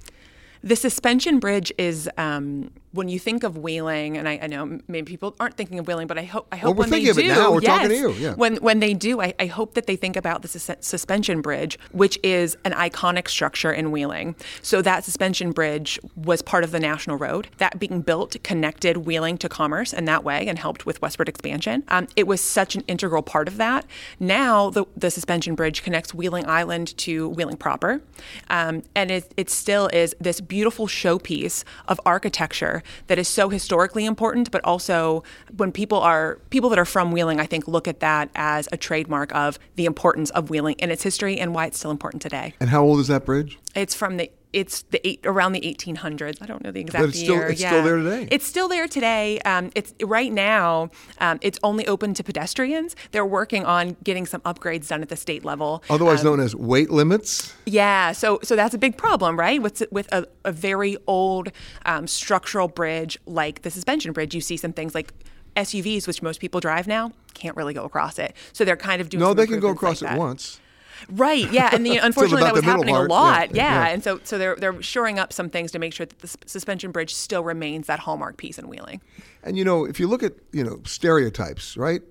The 0.64 0.76
suspension 0.76 1.40
bridge 1.40 1.72
is 1.78 2.10
um, 2.18 2.72
when 2.96 3.10
you 3.10 3.20
think 3.20 3.44
of 3.44 3.58
Wheeling, 3.58 4.18
and 4.18 4.28
I, 4.28 4.40
I, 4.42 4.48
know 4.48 4.80
maybe 4.88 5.12
people 5.12 5.36
aren't 5.40 5.56
thinking 5.56 5.80
of 5.80 5.88
Wheeling, 5.88 6.08
but 6.08 6.18
I 6.18 6.24
hope 6.24 6.48
I 6.52 6.56
hope 6.56 6.78
well, 6.78 6.88
when 6.88 6.90
they 6.90 7.12
do, 7.12 7.22
yes, 7.22 7.38
talking 7.64 7.90
to 7.90 7.96
you. 7.96 8.12
Yeah. 8.14 8.34
When 8.36 8.56
when 8.58 8.80
they 8.80 8.94
do, 8.94 9.22
I, 9.22 9.34
I 9.40 9.48
hope 9.48 9.74
that 9.74 9.86
they 9.86 9.96
think 9.96 10.16
about 10.16 10.42
the 10.42 10.48
sus- 10.48 10.78
suspension 10.80 11.42
bridge, 11.42 11.78
which 11.92 12.18
is 12.24 12.58
an 12.64 12.72
iconic 12.72 13.28
structure 13.28 13.72
in 13.72 13.92
Wheeling. 13.92 14.36
So 14.62 14.82
that 14.82 15.04
suspension 15.04 15.52
bridge 15.52 16.00
was 16.16 16.42
part 16.42 16.64
of 16.64 16.72
the 16.72 16.80
national 16.80 17.18
road. 17.18 17.50
That 17.58 17.80
being 17.80 18.02
built 18.02 18.42
connected 18.44 18.98
Wheeling 18.98 19.38
to 19.40 19.50
commerce 19.50 19.92
in 19.92 20.06
that 20.06 20.24
way 20.24 20.48
and 20.48 20.58
helped 20.58 20.86
with 20.86 21.02
westward 21.02 21.28
expansion. 21.28 21.84
Um, 21.90 22.08
it 22.16 22.28
was 22.28 22.40
such 22.40 22.76
an 22.76 22.84
integral 22.88 23.22
part 23.22 23.48
of 23.48 23.58
that. 23.58 23.86
Now 24.20 24.70
the 24.70 24.86
the 24.96 25.12
suspension 25.12 25.56
bridge 25.56 25.84
connects 25.84 26.14
Wheeling 26.14 26.48
Island 26.48 26.98
to 27.00 27.30
Wheeling 27.30 27.58
proper, 27.58 28.02
um, 28.50 28.84
and 28.96 29.12
it 29.12 29.34
it 29.36 29.50
still 29.50 29.88
is 29.88 30.16
this 30.20 30.40
beautiful 30.40 30.88
showpiece 30.88 31.64
of 31.88 32.00
architecture 32.06 32.84
that 33.08 33.18
is 33.18 33.28
so 33.28 33.50
historically 33.50 34.06
important, 34.06 34.52
but 34.52 34.64
also 34.64 35.24
when 35.58 35.72
people 35.72 36.00
are 36.00 36.40
people 36.50 36.70
that 36.70 36.80
are 36.80 36.86
from 36.86 37.12
Wheeling, 37.12 37.40
I 37.40 37.46
think 37.46 37.68
look 37.68 37.88
at 37.88 38.00
that 38.00 38.30
as 38.36 38.68
a 38.72 38.78
trademark 38.78 39.34
of 39.36 39.60
the 39.76 39.86
importance 39.86 40.30
of 40.32 40.50
Wheeling 40.50 40.76
and 40.80 40.92
its 40.92 41.04
history 41.04 41.40
and 41.40 41.54
why 41.54 41.66
it's 41.66 41.78
still 41.78 41.92
important 41.92 42.22
today. 42.22 42.54
And 42.60 42.70
how 42.70 42.84
old 42.84 43.00
is 43.00 43.08
that 43.08 43.26
bridge? 43.26 43.58
It's 43.76 43.96
from 43.96 44.18
the 44.18 44.32
it's 44.56 44.84
the 44.84 45.06
eight 45.06 45.20
around 45.26 45.52
the 45.52 45.60
1800s. 45.60 46.42
I 46.42 46.46
don't 46.46 46.64
know 46.64 46.72
the 46.72 46.80
exact 46.80 47.02
but 47.02 47.10
it's 47.10 47.22
year. 47.22 47.42
Still, 47.42 47.52
it's 47.52 47.62
yeah. 47.62 47.70
still 47.70 47.84
there 47.84 47.98
today. 47.98 48.28
It's 48.32 48.46
still 48.48 48.70
there 48.70 48.88
today. 48.88 49.40
Um, 49.40 49.70
it's 49.76 49.94
right 50.02 50.32
now. 50.32 50.90
Um, 51.20 51.40
it's 51.42 51.60
only 51.62 51.86
open 51.88 52.14
to 52.14 52.24
pedestrians. 52.24 52.96
They're 53.12 53.26
working 53.26 53.66
on 53.66 53.98
getting 54.02 54.26
some 54.26 54.40
upgrades 54.42 54.88
done 54.88 55.02
at 55.02 55.10
the 55.10 55.18
state 55.18 55.44
level, 55.44 55.84
otherwise 55.90 56.22
um, 56.22 56.28
known 56.28 56.40
as 56.40 56.56
weight 56.56 56.90
limits. 56.90 57.54
Yeah. 57.66 58.14
So 58.14 58.40
so 58.44 58.56
that's 58.56 58.74
a 58.74 58.78
big 58.78 58.98
problem, 58.98 59.38
right? 59.38 59.62
With 59.62 59.84
with 59.92 60.12
a, 60.14 60.26
a 60.46 60.54
very 60.54 60.96
old 61.06 61.52
um, 61.86 62.08
structural 62.08 62.70
bridge 62.70 63.20
like 63.26 63.64
the 63.64 63.70
suspension 63.70 64.14
bridge, 64.14 64.34
you 64.34 64.42
see 64.42 64.56
some 64.56 64.72
things 64.72 64.96
like 64.96 65.14
SUVs, 65.58 66.08
which 66.08 66.22
most 66.22 66.40
people 66.40 66.62
drive 66.62 66.88
now, 66.88 67.12
can't 67.34 67.58
really 67.58 67.74
go 67.74 67.84
across 67.84 68.18
it. 68.20 68.34
So 68.54 68.64
they're 68.64 68.78
kind 68.78 69.02
of 69.02 69.10
doing. 69.10 69.20
No, 69.20 69.34
they 69.34 69.48
can 69.48 69.60
go 69.60 69.70
across 69.70 70.02
like 70.02 70.16
it 70.16 70.18
once. 70.18 70.62
Right. 71.10 71.52
Yeah. 71.52 71.70
And 71.72 71.86
the, 71.86 71.98
unfortunately, 72.02 72.44
that 72.44 72.54
was 72.54 72.64
happening 72.64 72.96
part. 72.96 73.10
a 73.10 73.14
lot. 73.14 73.56
Yeah, 73.56 73.64
yeah. 73.64 73.86
yeah. 73.86 73.94
And 73.94 74.04
so, 74.04 74.20
so 74.24 74.38
they're 74.38 74.56
they're 74.56 74.82
shoring 74.82 75.20
up 75.20 75.34
some 75.34 75.50
things 75.50 75.72
to 75.72 75.80
make 75.80 75.94
sure 75.94 76.06
that 76.06 76.20
the 76.20 76.36
suspension 76.46 76.92
bridge 76.92 77.14
still 77.14 77.44
remains 77.44 77.88
that 77.88 78.00
hallmark 78.00 78.38
piece 78.38 78.58
in 78.58 78.68
Wheeling. 78.68 79.02
And 79.44 79.58
you 79.58 79.64
know, 79.64 79.86
if 79.86 80.00
you 80.00 80.08
look 80.08 80.24
at 80.24 80.34
you 80.52 80.64
know 80.64 80.82
stereotypes, 80.86 81.78
right? 81.78 82.02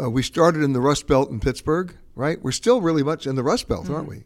Uh, 0.00 0.08
we 0.08 0.22
started 0.22 0.62
in 0.62 0.72
the 0.72 0.80
Rust 0.80 1.06
Belt 1.06 1.30
in 1.30 1.38
Pittsburgh, 1.38 1.94
right? 2.14 2.42
We're 2.42 2.52
still 2.52 2.80
really 2.80 3.02
much 3.02 3.26
in 3.26 3.36
the 3.36 3.42
Rust 3.42 3.68
Belt, 3.68 3.84
mm-hmm. 3.84 3.94
aren't 3.94 4.08
we? 4.08 4.24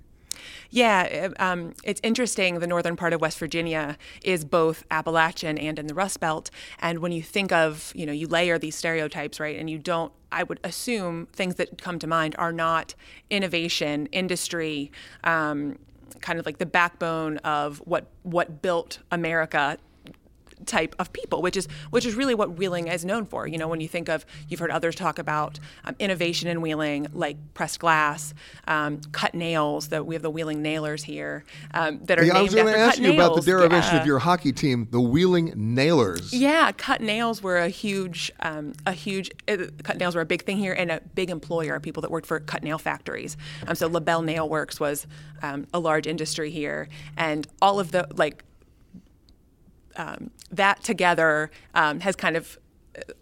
Yeah, 0.71 1.29
um, 1.39 1.75
it's 1.85 2.01
interesting. 2.03 2.59
The 2.59 2.67
northern 2.67 2.97
part 2.97 3.13
of 3.13 3.21
West 3.21 3.39
Virginia 3.39 3.97
is 4.23 4.45
both 4.45 4.85
Appalachian 4.91 5.59
and 5.59 5.79
in 5.79 5.87
the 5.87 5.95
Rust 5.95 6.21
Belt. 6.21 6.51
And 6.79 7.01
when 7.01 7.13
you 7.13 7.23
think 7.23 7.53
of, 7.53 7.93
you 7.95 8.07
know, 8.07 8.13
you 8.13 8.27
layer 8.27 8.59
these 8.59 8.77
stereotypes, 8.77 9.41
right, 9.41 9.59
and 9.59 9.69
you 9.69 9.79
don't, 9.79 10.13
I 10.33 10.43
would 10.43 10.61
assume 10.65 11.27
things 11.33 11.55
that 11.57 11.81
come 11.81 11.99
to 11.99 12.07
mind 12.07 12.35
are 12.39 12.53
not 12.53 12.95
innovation, 13.31 14.07
industry, 14.13 14.91
um, 15.25 15.79
kind 16.21 16.39
of 16.39 16.47
like 16.47 16.59
the 16.59 16.67
backbone 16.67 17.39
of 17.39 17.79
what 17.79 18.07
what 18.23 18.63
built 18.63 19.01
America 19.11 19.79
type 20.65 20.95
of 20.99 21.13
people, 21.13 21.43
which 21.43 21.57
is 21.57 21.69
which 21.91 22.07
is 22.07 22.15
really 22.15 22.35
what 22.35 22.57
Wheeling 22.57 22.89
is 22.89 23.05
known 23.05 23.27
for. 23.27 23.47
You 23.47 23.59
know, 23.59 23.69
when 23.69 23.81
you 23.81 23.89
think 23.89 24.09
of, 24.09 24.25
you've 24.49 24.61
heard 24.61 24.71
others 24.71 24.95
talk 24.95 25.19
about 25.19 25.59
um, 25.85 25.95
innovation 25.99 26.49
in 26.49 26.61
Wheeling, 26.61 27.09
like 27.13 27.37
pressed 27.55 27.81
glass, 27.81 28.35
um, 28.67 29.01
cut 29.13 29.35
nails. 29.35 29.89
That 29.89 30.07
we 30.07 30.15
have 30.15 30.23
the 30.23 30.31
Wheeling 30.31 30.63
Nailers 30.63 31.05
here 31.05 31.45
um, 31.75 32.01
that 32.05 32.19
are 32.19 32.25
yeah, 32.25 32.35
named 32.35 32.39
I 32.39 32.43
was 32.43 32.55
going 32.55 32.67
to 32.67 32.79
ask 32.79 32.99
you 32.99 33.13
nails. 33.13 33.15
about 33.15 33.37
the 33.37 33.43
derivation 33.43 33.95
yeah. 33.95 34.01
of 34.01 34.07
your 34.07 34.19
hockey 34.19 34.53
team, 34.53 34.89
the 34.91 35.01
Wheeling 35.01 35.53
Nailers. 35.57 36.33
Yeah, 36.33 36.73
cut 36.73 37.01
nails 37.01 37.43
were 37.43 37.59
a 37.59 37.69
huge, 37.69 38.33
um, 38.41 38.73
a 38.87 38.93
huge. 38.93 39.31
Uh, 39.49 39.67
cut 39.83 39.99
nails 39.99 40.15
were 40.15 40.21
a 40.21 40.27
big 40.27 40.45
thing 40.45 40.57
here, 40.59 40.73
and 40.73 40.91
a 40.91 41.01
big 41.15 41.31
employer 41.31 41.75
of 41.75 41.83
people 41.83 42.01
that 42.03 42.11
worked 42.11 42.27
for 42.27 42.41
cut 42.41 42.63
nail 42.63 42.79
factories. 42.79 43.37
Um, 43.67 43.75
so 43.75 43.89
LaBelle 43.89 44.23
Nail 44.23 44.49
Works 44.49 44.81
was 44.81 45.07
um, 45.43 45.67
a 45.73 45.79
large 45.79 46.07
industry 46.07 46.51
here, 46.51 46.89
and 47.17 47.47
all 47.61 47.81
of 47.81 47.93
the 47.93 48.07
like 48.15 48.43
um, 49.97 50.31
that 50.51 50.83
together 50.83 51.51
um, 51.75 52.01
has 52.01 52.17
kind 52.17 52.37
of 52.37 52.59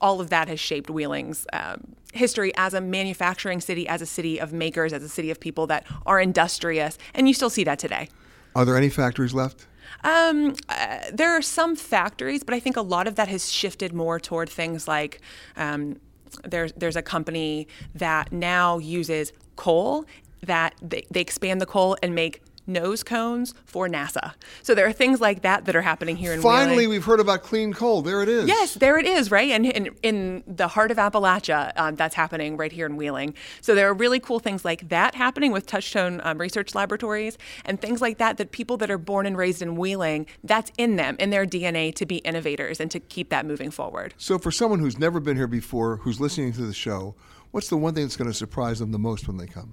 all 0.01 0.21
of 0.21 0.31
that 0.31 0.49
has 0.49 0.61
shaped 0.61 0.89
Wheeling's 0.89 1.47
um, 1.53 1.97
history 2.13 2.53
as 2.57 2.75
a 2.75 2.81
manufacturing 2.81 3.61
city, 3.61 3.89
as 3.89 4.01
a 4.01 4.07
city 4.07 4.39
of 4.41 4.53
makers, 4.53 4.93
as 4.93 5.03
a 5.03 5.09
city 5.09 5.31
of 5.31 5.41
people 5.41 5.67
that 5.67 5.85
are 6.07 6.21
industrious, 6.21 6.97
and 7.13 7.27
you 7.27 7.35
still 7.35 7.51
see 7.51 7.65
that 7.65 7.79
today. 7.79 8.09
Are 8.55 8.65
there 8.65 8.77
any 8.77 8.89
factories 8.89 9.35
left? 9.35 9.67
Um, 10.05 10.55
uh, 10.69 10.99
there 11.13 11.31
are 11.31 11.43
some 11.43 11.77
factories, 11.77 12.45
but 12.45 12.55
I 12.55 12.61
think 12.61 12.77
a 12.77 12.83
lot 12.83 13.09
of 13.09 13.17
that 13.17 13.29
has 13.29 13.51
shifted 13.51 13.93
more 13.93 14.21
toward 14.21 14.49
things 14.49 14.87
like 14.87 15.21
um, 15.57 16.01
there's 16.45 16.73
there's 16.73 16.97
a 16.97 17.03
company 17.03 17.69
that 17.95 18.33
now 18.33 18.79
uses 18.79 19.33
coal 19.57 20.05
that 20.43 20.75
they, 20.83 21.07
they 21.11 21.21
expand 21.21 21.61
the 21.61 21.67
coal 21.67 21.97
and 22.03 22.15
make 22.15 22.43
nose 22.67 23.03
cones 23.03 23.55
for 23.65 23.89
NASA. 23.89 24.35
So 24.63 24.75
there 24.75 24.87
are 24.87 24.93
things 24.93 25.21
like 25.21 25.43
that 25.43 25.65
that 25.67 25.77
are 25.77 25.83
happening 25.83 26.17
here 26.17 26.33
in 26.33 26.41
Wheeling. 26.41 26.57
Finally, 26.57 26.77
Wheeling. 26.77 26.91
we've 26.91 27.05
heard 27.05 27.21
about 27.21 27.43
clean 27.43 27.73
coal. 27.73 28.03
There 28.03 28.23
it 28.23 28.29
is. 28.29 28.47
Yes, 28.47 28.75
there 28.75 28.99
it 28.99 29.07
is, 29.07 29.31
right? 29.31 29.51
And 29.51 29.67
in, 29.67 29.95
in 30.03 30.43
the 30.47 30.69
heart 30.69 30.91
of 30.91 30.97
Appalachia, 30.97 31.73
um, 31.77 31.95
that's 31.95 32.15
happening 32.15 32.57
right 32.57 32.73
here 32.73 32.87
in 32.87 32.97
Wheeling. 32.97 33.35
So 33.61 33.75
there 33.75 33.89
are 33.89 33.95
really 33.95 34.21
cool 34.21 34.39
things 34.39 34.65
like 34.65 34.89
that 34.89 35.15
happening 35.15 35.53
with 35.53 35.67
Touchstone 35.67 36.21
um, 36.25 36.39
Research 36.39 36.75
Laboratories 36.75 37.39
and 37.65 37.81
things 37.81 38.01
like 38.01 38.19
that 38.19 38.37
that 38.39 38.51
people 38.53 38.77
that 38.79 38.91
are 38.91 38.99
born 38.99 39.27
and 39.27 39.37
raised 39.37 39.63
in 39.63 39.77
Wheeling, 39.77 40.27
that's 40.43 40.73
in 40.79 40.97
them, 40.97 41.17
in 41.19 41.31
their 41.31 41.47
DNA 41.47 41.95
to 41.95 42.07
be 42.07 42.17
innovators 42.19 42.81
and 42.81 42.91
to 42.91 43.01
keep 43.01 43.31
that 43.31 43.47
moving 43.47 43.71
forward. 43.71 44.15
So 44.17 44.39
for 44.39 44.51
someone 44.51 44.81
who's 44.81 44.99
never 44.99 45.21
been 45.21 45.37
here 45.37 45.47
before, 45.47 45.97
who's 45.99 46.21
listening 46.21 46.53
to 46.55 46.63
the 46.63 46.75
show, 46.75 47.15
what's 47.55 47.69
the 47.69 47.77
one 47.77 47.95
thing 47.95 48.03
that's 48.03 48.17
going 48.17 48.29
to 48.29 48.37
surprise 48.37 48.81
them 48.81 48.91
the 48.91 48.99
most 48.99 49.29
when 49.29 49.37
they 49.37 49.47
come? 49.47 49.73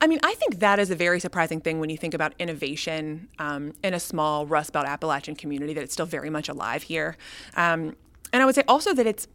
I 0.00 0.08
mean, 0.08 0.18
I 0.24 0.34
think 0.34 0.58
that 0.58 0.80
is 0.80 0.90
a 0.90 0.96
very 0.96 1.20
surprising 1.20 1.60
thing 1.60 1.78
when 1.78 1.88
you 1.88 1.96
think 1.96 2.14
about 2.14 2.34
innovation 2.40 3.28
um, 3.38 3.74
in 3.84 3.94
a 3.94 4.00
small 4.00 4.44
Rust 4.44 4.72
Belt 4.72 4.86
Appalachian 4.86 5.36
community 5.36 5.72
that 5.74 5.84
it's 5.84 5.92
still 5.92 6.06
very 6.06 6.30
much 6.30 6.48
alive 6.48 6.82
here. 6.82 7.16
Um, 7.54 7.94
and 8.32 8.42
I 8.42 8.44
would 8.44 8.56
say 8.56 8.64
also 8.66 8.92
that 8.94 9.06
it's 9.06 9.28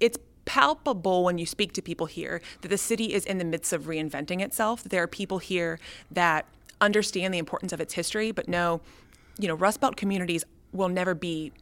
it's 0.00 0.18
palpable 0.44 1.22
when 1.22 1.38
you 1.38 1.46
speak 1.46 1.72
to 1.74 1.82
people 1.82 2.06
here 2.06 2.42
that 2.62 2.68
the 2.68 2.78
city 2.78 3.14
is 3.14 3.24
in 3.24 3.38
the 3.38 3.44
midst 3.44 3.72
of 3.72 3.84
reinventing 3.84 4.40
itself. 4.40 4.82
There 4.82 5.04
are 5.04 5.06
people 5.06 5.38
here 5.38 5.78
that 6.10 6.46
understand 6.80 7.32
the 7.32 7.38
importance 7.38 7.72
of 7.72 7.80
its 7.80 7.94
history, 7.94 8.32
but 8.32 8.48
know, 8.48 8.80
you 9.38 9.46
know, 9.46 9.54
Rust 9.54 9.80
Belt 9.80 9.96
communities 9.96 10.44
will 10.72 10.88
never 10.88 11.14
be 11.14 11.52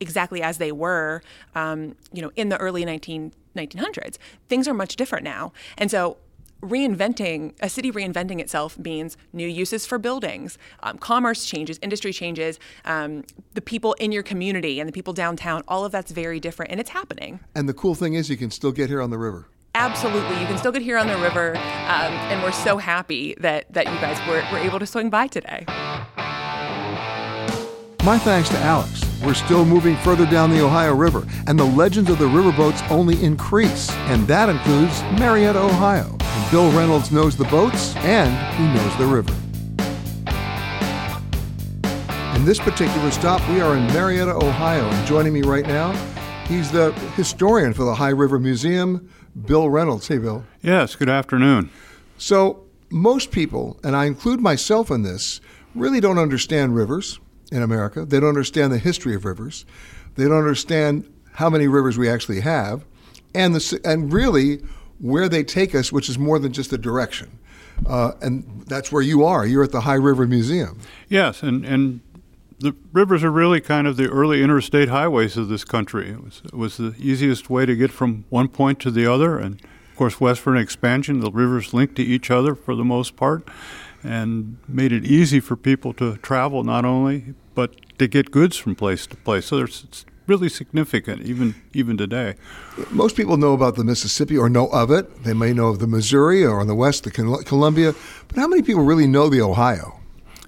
exactly 0.00 0.42
as 0.42 0.58
they 0.58 0.72
were, 0.72 1.22
um, 1.54 1.94
you 2.12 2.22
know, 2.22 2.30
in 2.36 2.48
the 2.48 2.56
early 2.58 2.84
19, 2.84 3.32
1900s. 3.56 4.18
Things 4.48 4.66
are 4.68 4.74
much 4.74 4.96
different 4.96 5.24
now, 5.24 5.52
and 5.78 5.90
so 5.90 6.16
reinventing 6.62 7.52
a 7.60 7.68
city 7.68 7.90
reinventing 7.90 8.38
itself 8.40 8.78
means 8.78 9.16
new 9.32 9.48
uses 9.48 9.84
for 9.84 9.98
buildings 9.98 10.58
um, 10.84 10.96
commerce 10.96 11.44
changes 11.44 11.76
industry 11.82 12.12
changes 12.12 12.60
um, 12.84 13.24
the 13.54 13.60
people 13.60 13.94
in 13.94 14.12
your 14.12 14.22
community 14.22 14.78
and 14.78 14.88
the 14.88 14.92
people 14.92 15.12
downtown 15.12 15.64
all 15.66 15.84
of 15.84 15.90
that's 15.90 16.12
very 16.12 16.38
different 16.38 16.70
and 16.70 16.78
it's 16.78 16.90
happening 16.90 17.40
And 17.56 17.68
the 17.68 17.74
cool 17.74 17.96
thing 17.96 18.14
is, 18.14 18.30
you 18.30 18.36
can 18.36 18.52
still 18.52 18.70
get 18.70 18.88
here 18.88 19.02
on 19.02 19.10
the 19.10 19.18
river. 19.18 19.48
absolutely 19.74 20.38
you 20.38 20.46
can 20.46 20.56
still 20.56 20.70
get 20.70 20.82
here 20.82 20.98
on 20.98 21.08
the 21.08 21.18
river 21.18 21.56
um, 21.56 22.12
and 22.30 22.40
we're 22.44 22.52
so 22.52 22.78
happy 22.78 23.34
that 23.40 23.66
that 23.72 23.86
you 23.86 23.98
guys 24.00 24.18
were, 24.28 24.44
were 24.52 24.64
able 24.64 24.78
to 24.78 24.86
swing 24.86 25.10
by 25.10 25.26
today 25.26 25.64
My 28.04 28.18
thanks 28.18 28.48
to 28.50 28.58
Alex. 28.58 29.11
We're 29.24 29.34
still 29.34 29.64
moving 29.64 29.96
further 29.98 30.26
down 30.26 30.50
the 30.50 30.64
Ohio 30.64 30.94
River, 30.96 31.24
and 31.46 31.56
the 31.56 31.64
legends 31.64 32.10
of 32.10 32.18
the 32.18 32.24
riverboats 32.24 32.88
only 32.90 33.22
increase. 33.22 33.88
And 34.08 34.26
that 34.26 34.48
includes 34.48 35.00
Marietta, 35.20 35.60
Ohio. 35.60 36.16
And 36.20 36.50
Bill 36.50 36.72
Reynolds 36.72 37.12
knows 37.12 37.36
the 37.36 37.44
boats, 37.44 37.94
and 37.98 38.30
he 38.56 38.66
knows 38.74 38.98
the 38.98 39.06
river. 39.06 39.32
In 42.36 42.44
this 42.44 42.58
particular 42.58 43.12
stop, 43.12 43.48
we 43.48 43.60
are 43.60 43.76
in 43.76 43.86
Marietta, 43.88 44.32
Ohio, 44.32 44.82
and 44.82 45.06
joining 45.06 45.32
me 45.32 45.42
right 45.42 45.66
now, 45.66 45.92
he's 46.48 46.72
the 46.72 46.90
historian 47.14 47.72
for 47.72 47.84
the 47.84 47.92
Ohio 47.92 48.16
River 48.16 48.40
Museum, 48.40 49.08
Bill 49.46 49.70
Reynolds. 49.70 50.08
Hey, 50.08 50.18
Bill. 50.18 50.44
Yes, 50.62 50.96
good 50.96 51.08
afternoon. 51.08 51.70
So, 52.18 52.64
most 52.90 53.30
people, 53.30 53.78
and 53.84 53.94
I 53.94 54.06
include 54.06 54.40
myself 54.40 54.90
in 54.90 55.02
this, 55.02 55.40
really 55.76 56.00
don't 56.00 56.18
understand 56.18 56.74
rivers 56.74 57.20
in 57.52 57.62
America. 57.62 58.04
They 58.04 58.18
don't 58.18 58.30
understand 58.30 58.72
the 58.72 58.78
history 58.78 59.14
of 59.14 59.24
rivers. 59.24 59.64
They 60.16 60.24
don't 60.24 60.38
understand 60.38 61.12
how 61.34 61.50
many 61.50 61.68
rivers 61.68 61.96
we 61.98 62.08
actually 62.08 62.40
have, 62.40 62.84
and 63.34 63.54
the 63.54 63.80
and 63.84 64.12
really 64.12 64.62
where 64.98 65.28
they 65.28 65.44
take 65.44 65.74
us, 65.74 65.92
which 65.92 66.08
is 66.08 66.18
more 66.18 66.38
than 66.38 66.52
just 66.52 66.72
a 66.72 66.78
direction. 66.78 67.38
Uh, 67.86 68.12
and 68.20 68.64
that's 68.66 68.92
where 68.92 69.02
you 69.02 69.24
are. 69.24 69.44
You're 69.44 69.64
at 69.64 69.72
the 69.72 69.78
Ohio 69.78 70.00
River 70.00 70.26
Museum. 70.26 70.78
Yes, 71.08 71.42
and, 71.42 71.64
and 71.64 72.00
the 72.60 72.76
rivers 72.92 73.24
are 73.24 73.30
really 73.30 73.60
kind 73.60 73.88
of 73.88 73.96
the 73.96 74.08
early 74.08 74.42
interstate 74.42 74.88
highways 74.88 75.36
of 75.36 75.48
this 75.48 75.64
country. 75.64 76.10
It 76.10 76.22
was, 76.22 76.42
it 76.44 76.54
was 76.54 76.76
the 76.76 76.94
easiest 76.98 77.50
way 77.50 77.66
to 77.66 77.74
get 77.74 77.90
from 77.90 78.24
one 78.30 78.48
point 78.48 78.78
to 78.80 78.90
the 78.90 79.12
other, 79.12 79.38
and 79.38 79.60
of 79.90 79.96
course, 79.96 80.20
westward 80.20 80.58
expansion, 80.58 81.20
the 81.20 81.32
rivers 81.32 81.74
linked 81.74 81.96
to 81.96 82.02
each 82.02 82.30
other 82.30 82.54
for 82.54 82.76
the 82.76 82.84
most 82.84 83.16
part, 83.16 83.48
and 84.04 84.58
made 84.68 84.92
it 84.92 85.04
easy 85.04 85.40
for 85.40 85.56
people 85.56 85.92
to 85.94 86.16
travel 86.18 86.62
not 86.62 86.84
only 86.84 87.34
but 87.54 87.98
to 87.98 88.06
get 88.06 88.30
goods 88.30 88.56
from 88.56 88.74
place 88.74 89.06
to 89.06 89.16
place. 89.16 89.46
So 89.46 89.56
there's, 89.56 89.84
it's 89.84 90.04
really 90.26 90.48
significant, 90.48 91.22
even 91.22 91.54
even 91.72 91.96
today. 91.96 92.34
Most 92.90 93.16
people 93.16 93.36
know 93.36 93.52
about 93.52 93.76
the 93.76 93.84
Mississippi 93.84 94.36
or 94.36 94.48
know 94.48 94.68
of 94.68 94.90
it. 94.90 95.24
They 95.24 95.34
may 95.34 95.52
know 95.52 95.68
of 95.68 95.78
the 95.78 95.86
Missouri 95.86 96.44
or 96.44 96.60
on 96.60 96.66
the 96.66 96.74
west, 96.74 97.04
the 97.04 97.10
Columbia. 97.10 97.94
But 98.28 98.36
how 98.36 98.48
many 98.48 98.62
people 98.62 98.82
really 98.82 99.06
know 99.06 99.28
the 99.28 99.40
Ohio? 99.40 100.00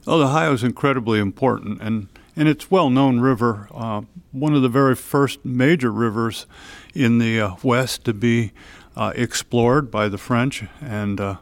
Oh, 0.06 0.18
the 0.18 0.26
Ohio 0.26 0.52
is 0.52 0.62
incredibly 0.62 1.18
important, 1.18 1.80
and 1.80 2.08
and 2.36 2.48
it's 2.48 2.70
well-known 2.70 3.20
river. 3.20 3.68
Uh, 3.72 4.02
one 4.32 4.54
of 4.54 4.62
the 4.62 4.68
very 4.68 4.96
first 4.96 5.44
major 5.44 5.90
rivers 5.92 6.46
in 6.94 7.18
the 7.18 7.40
uh, 7.40 7.54
West 7.62 8.04
to 8.04 8.12
be 8.12 8.52
uh, 8.96 9.12
explored 9.14 9.90
by 9.90 10.08
the 10.08 10.18
French 10.18 10.64
and 10.80 11.20
uh, 11.20 11.36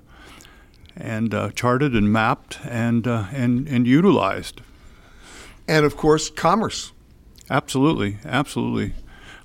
and 0.96 1.34
uh, 1.34 1.50
charted 1.50 1.94
and 1.94 2.12
mapped 2.12 2.58
and 2.64 3.06
uh, 3.06 3.24
and 3.32 3.66
and 3.68 3.86
utilized. 3.86 4.60
And 5.72 5.86
of 5.86 5.96
course, 5.96 6.28
commerce. 6.28 6.92
Absolutely, 7.48 8.18
absolutely. 8.26 8.92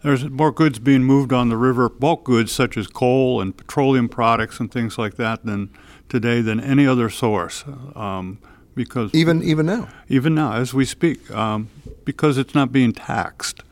There's 0.04 0.26
more 0.26 0.52
goods 0.52 0.78
being 0.78 1.06
moved 1.06 1.32
on 1.32 1.48
the 1.48 1.56
river, 1.56 1.88
bulk 1.88 2.26
goods 2.26 2.52
such 2.52 2.76
as 2.76 2.88
coal 2.88 3.40
and 3.40 3.56
petroleum 3.56 4.10
products 4.10 4.60
and 4.60 4.70
things 4.70 4.98
like 4.98 5.16
that, 5.16 5.46
than 5.46 5.70
today 6.10 6.42
than 6.42 6.60
any 6.60 6.86
other 6.86 7.10
source. 7.10 7.64
Um, 7.96 8.40
because 8.76 9.16
even 9.16 9.42
even 9.42 9.66
now, 9.68 9.88
even 10.10 10.36
now 10.36 10.52
as 10.52 10.74
we 10.74 10.84
speak, 10.84 11.32
um, 11.32 11.70
because 12.04 12.38
it's 12.38 12.54
not 12.54 12.74
being 12.74 12.92
taxed. 12.92 13.64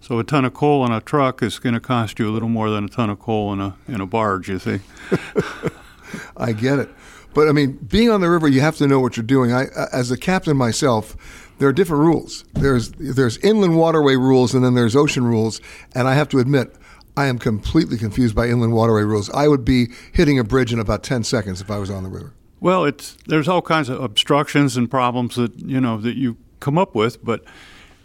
So 0.00 0.20
a 0.20 0.24
ton 0.24 0.44
of 0.44 0.54
coal 0.54 0.82
on 0.82 0.92
a 0.92 1.00
truck 1.00 1.42
is 1.42 1.58
going 1.58 1.74
to 1.74 1.80
cost 1.80 2.20
you 2.20 2.28
a 2.28 2.32
little 2.32 2.48
more 2.48 2.70
than 2.70 2.84
a 2.84 2.88
ton 2.88 3.10
of 3.10 3.18
coal 3.18 3.52
in 3.52 3.60
a 3.60 3.74
in 3.88 4.00
a 4.00 4.06
barge. 4.06 4.48
You 4.48 4.60
see. 4.60 4.78
I 6.36 6.52
get 6.52 6.78
it, 6.78 6.88
but 7.34 7.48
I 7.48 7.52
mean, 7.52 7.72
being 7.72 8.10
on 8.10 8.20
the 8.20 8.30
river, 8.30 8.46
you 8.46 8.60
have 8.60 8.76
to 8.76 8.86
know 8.86 9.00
what 9.00 9.16
you're 9.16 9.26
doing. 9.26 9.52
I, 9.52 9.66
as 9.92 10.12
a 10.12 10.16
captain 10.16 10.56
myself, 10.56 11.16
there 11.58 11.68
are 11.68 11.72
different 11.72 12.02
rules. 12.02 12.44
There's 12.52 12.90
there's 12.92 13.38
inland 13.38 13.76
waterway 13.76 14.16
rules, 14.16 14.54
and 14.54 14.64
then 14.64 14.74
there's 14.74 14.96
ocean 14.96 15.24
rules. 15.24 15.60
And 15.94 16.08
I 16.08 16.14
have 16.14 16.28
to 16.30 16.38
admit, 16.38 16.74
I 17.16 17.26
am 17.26 17.38
completely 17.38 17.96
confused 17.96 18.34
by 18.34 18.48
inland 18.48 18.72
waterway 18.72 19.02
rules. 19.02 19.30
I 19.30 19.48
would 19.48 19.64
be 19.64 19.88
hitting 20.12 20.38
a 20.38 20.44
bridge 20.44 20.72
in 20.72 20.78
about 20.78 21.02
ten 21.02 21.24
seconds 21.24 21.60
if 21.60 21.70
I 21.70 21.78
was 21.78 21.90
on 21.90 22.02
the 22.02 22.10
river. 22.10 22.32
Well, 22.60 22.84
it's 22.84 23.16
there's 23.26 23.48
all 23.48 23.62
kinds 23.62 23.88
of 23.88 24.02
obstructions 24.02 24.76
and 24.76 24.90
problems 24.90 25.36
that 25.36 25.58
you 25.58 25.80
know 25.80 25.98
that 25.98 26.16
you 26.16 26.36
come 26.60 26.78
up 26.78 26.94
with, 26.94 27.24
but 27.24 27.44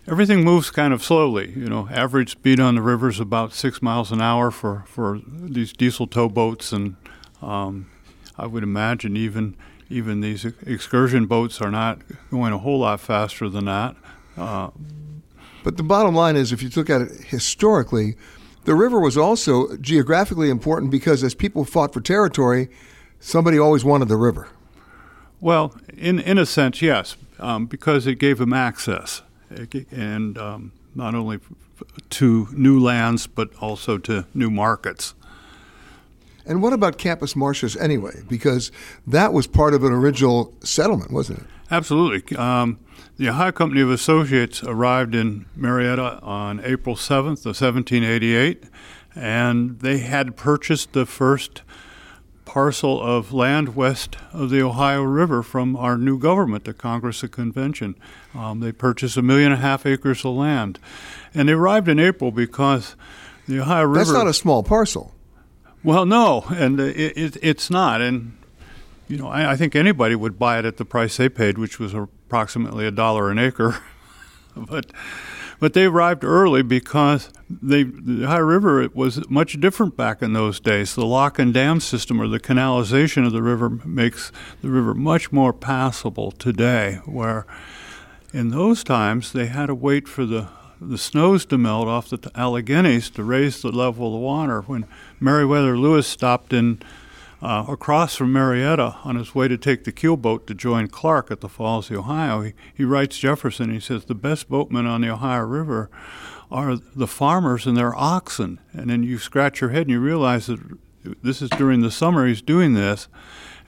everything 0.08 0.44
moves 0.44 0.70
kind 0.72 0.94
of 0.94 1.04
slowly. 1.04 1.52
You 1.52 1.68
know, 1.68 1.88
average 1.92 2.32
speed 2.32 2.60
on 2.60 2.76
the 2.76 2.82
river 2.82 3.10
is 3.10 3.20
about 3.20 3.54
six 3.54 3.82
miles 3.82 4.12
an 4.12 4.22
hour 4.22 4.52
for 4.52 4.84
for 4.88 5.20
these 5.26 5.74
diesel 5.74 6.08
towboats, 6.08 6.72
and 6.72 6.96
um, 7.42 7.90
I 8.38 8.46
would 8.46 8.64
imagine 8.64 9.18
even 9.18 9.56
even 9.92 10.22
these 10.22 10.46
excursion 10.66 11.26
boats 11.26 11.62
are 11.62 11.72
not 11.72 12.00
going 12.30 12.54
a 12.54 12.58
whole 12.58 12.80
lot 12.80 13.00
faster 13.00 13.50
than 13.50 13.66
that. 13.66 13.96
Uh, 14.38 14.70
but 15.64 15.78
the 15.78 15.84
bottom 15.84 16.16
line 16.16 16.36
is, 16.36 16.52
if 16.52 16.64
you 16.64 16.70
look 16.76 16.90
at 16.90 17.02
it 17.02 17.12
historically, 17.26 18.16
the 18.66 18.76
river 18.76 19.00
was 19.00 19.18
also 19.18 19.76
geographically 19.78 20.50
important 20.50 20.92
because 20.92 21.24
as 21.24 21.36
people 21.36 21.66
fought 21.66 21.94
for 21.94 22.02
territory, 22.02 22.70
somebody 23.20 23.60
always 23.60 23.84
wanted 23.84 24.08
the 24.08 24.18
river. 24.18 24.48
Well, 25.40 25.76
in 25.98 26.20
in 26.20 26.38
a 26.38 26.46
sense, 26.46 26.82
yes, 26.82 27.18
um, 27.40 27.66
because 27.66 28.06
it 28.06 28.16
gave 28.16 28.38
them 28.38 28.54
access, 28.54 29.24
and 29.92 30.38
um, 30.38 30.72
not 30.94 31.16
only 31.16 31.40
to 32.10 32.48
new 32.52 32.80
lands 32.80 33.26
but 33.26 33.50
also 33.60 33.98
to 33.98 34.26
new 34.34 34.52
markets. 34.52 35.16
And 36.46 36.62
what 36.62 36.74
about 36.74 36.98
Campus 36.98 37.36
Martius 37.36 37.76
anyway? 37.76 38.22
Because 38.28 38.72
that 39.08 39.34
was 39.34 39.48
part 39.48 39.74
of 39.74 39.84
an 39.84 39.94
original 39.94 40.54
settlement, 40.62 41.12
wasn't 41.12 41.40
it? 41.40 41.46
Absolutely. 41.70 42.36
Um, 42.38 42.80
the 43.18 43.30
Ohio 43.30 43.52
Company 43.52 43.82
of 43.82 43.90
Associates 43.90 44.64
arrived 44.64 45.16
in 45.16 45.46
Marietta 45.56 46.20
on 46.22 46.60
April 46.66 46.96
7th 46.96 47.46
of 47.46 47.60
1788, 47.60 48.64
and 49.16 49.80
they 49.80 50.00
had 50.00 50.36
purchased 50.36 50.94
the 50.94 51.06
first 51.06 51.62
parcel 52.46 53.02
of 53.02 53.32
land 53.32 53.76
west 53.76 54.18
of 54.34 54.50
the 54.50 54.62
Ohio 54.62 55.04
River 55.04 55.42
from 55.42 55.78
our 55.78 55.98
new 55.98 56.18
government, 56.18 56.66
the 56.66 56.74
Congress 56.74 57.24
of 57.24 57.32
Convention. 57.32 57.96
Um, 58.34 58.60
they 58.60 58.74
purchased 58.74 59.16
a 59.16 59.22
million 59.22 59.54
and 59.54 59.62
a 59.62 59.66
half 59.66 59.86
acres 59.86 60.26
of 60.26 60.36
land. 60.36 60.80
And 61.34 61.48
they 61.48 61.54
arrived 61.54 61.88
in 61.88 62.00
April 62.00 62.32
because 62.32 62.98
the 63.48 63.62
Ohio 63.62 63.84
River. 63.84 64.00
That's 64.00 64.12
not 64.12 64.28
a 64.28 64.34
small 64.34 64.64
parcel. 64.64 65.14
Well, 65.84 66.06
no, 66.06 66.46
and 66.50 66.80
it, 66.80 67.18
it, 67.18 67.38
it's 67.42 67.70
not. 67.70 68.02
And, 68.02 68.38
you 69.08 69.18
know, 69.18 69.28
I, 69.28 69.54
I, 69.54 69.56
think 69.56 69.76
anybody 69.76 70.16
would 70.16 70.38
buy 70.38 70.60
it 70.60 70.66
at 70.66 70.78
the 70.78 70.86
price 70.86 71.18
they 71.18 71.28
paid, 71.28 71.58
which 71.58 71.80
was 71.80 71.94
approximately 71.94 72.86
a 72.86 72.92
dollar 72.92 73.32
an 73.32 73.40
acre. 73.40 73.80
but 74.56 74.92
but 75.62 75.74
they 75.74 75.86
arrived 75.86 76.24
early 76.24 76.64
because 76.64 77.30
they, 77.48 77.84
the 77.84 78.26
Ohio 78.26 78.40
River 78.40 78.90
was 78.96 79.30
much 79.30 79.60
different 79.60 79.96
back 79.96 80.24
in 80.24 80.34
those 80.34 80.60
days. 80.60 80.96
The 80.96 81.06
lock 81.06 81.38
and 81.38 81.54
dam 81.54 81.80
system 81.80 82.20
or 82.20 82.28
the 82.28 82.40
canalization 82.40 83.28
of 83.28 83.32
the 83.32 83.44
river 83.44 83.70
makes 83.70 84.32
the 84.64 84.72
river 84.72 84.96
much 84.96 85.32
more 85.32 85.54
passable 85.54 86.32
today, 86.32 87.00
where 87.06 87.46
in 88.34 88.50
those 88.50 88.84
times 88.84 89.34
they 89.34 89.46
had 89.46 89.68
to 89.68 89.76
wait 89.76 90.08
for 90.08 90.26
the 90.26 90.50
the 90.82 90.98
snows 90.98 91.46
to 91.46 91.58
melt 91.58 91.88
off 91.88 92.10
the 92.10 92.18
Alleghenies 92.36 93.12
to 93.12 93.24
raise 93.24 93.62
the 93.62 93.72
level 93.72 94.08
of 94.08 94.14
the 94.14 94.20
water. 94.20 94.62
When 94.62 94.86
Meriwether 95.20 95.78
Lewis 95.78 96.08
stopped 96.08 96.54
in 96.54 96.82
uh, 97.42 97.66
across 97.68 98.16
from 98.16 98.34
Marietta 98.34 98.98
on 99.04 99.16
his 99.16 99.34
way 99.36 99.48
to 99.48 99.58
take 99.58 99.84
the 99.84 99.92
keel 99.92 100.18
boat 100.18 100.48
to 100.48 100.54
join 100.54 100.88
Clark 100.88 101.30
at 101.30 101.42
the 101.42 101.50
Falls 101.50 101.90
of 101.92 101.98
Ohio, 101.98 102.42
he, 102.42 102.54
he 102.74 102.84
writes 102.84 103.18
Jefferson. 103.18 103.72
He 103.72 103.80
says 103.80 104.06
the 104.06 104.16
best 104.16 104.50
boatmen 104.50 104.88
on 104.88 105.02
the 105.02 105.10
Ohio 105.10 105.44
River 105.44 105.90
are 106.52 106.76
the 106.76 107.08
farmers 107.08 107.66
and 107.66 107.78
their 107.78 107.96
oxen. 107.96 108.60
And 108.74 108.90
then 108.90 109.04
you 109.04 109.20
scratch 109.20 109.62
your 109.62 109.70
head 109.70 109.84
and 109.84 109.92
you 109.92 110.00
realize 110.00 110.48
that 110.48 110.60
this 111.24 111.42
is 111.42 111.50
during 111.52 111.82
the 111.82 111.92
summer 111.92 112.28
he's 112.28 112.42
doing 112.42 112.74
this, 112.74 113.08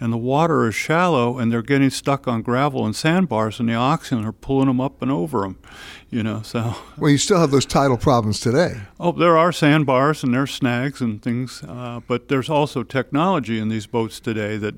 and 0.04 0.12
the 0.12 0.18
water 0.18 0.68
is 0.68 0.76
shallow, 0.76 1.40
and 1.40 1.50
they're 1.50 1.62
getting 1.62 1.90
stuck 1.90 2.28
on 2.28 2.42
gravel 2.42 2.86
and 2.86 2.94
sandbars, 2.94 3.58
and 3.62 3.70
the 3.70 3.74
oxen 3.74 4.26
are 4.26 4.34
pulling 4.34 4.68
them 4.68 4.82
up 4.82 5.02
and 5.02 5.10
over 5.10 5.44
them. 5.44 5.58
You 6.10 6.24
know, 6.24 6.42
so. 6.42 6.76
Well, 6.98 7.10
you 7.10 7.18
still 7.18 7.40
have 7.40 7.52
those 7.52 7.66
tidal 7.66 7.96
problems 7.96 8.42
today. 8.42 8.82
Oh, 9.00 9.14
there 9.14 9.38
are 9.38 9.54
sandbars 9.54 10.22
and 10.22 10.34
there's 10.34 10.54
snags 10.54 11.00
and 11.00 11.22
things, 11.22 11.64
uh, 11.66 12.02
but 12.06 12.28
there's 12.28 12.50
also 12.50 12.84
technology 12.84 13.60
in 13.60 13.70
these 13.70 13.88
boats 13.88 14.20
today 14.20 14.58
that 14.58 14.76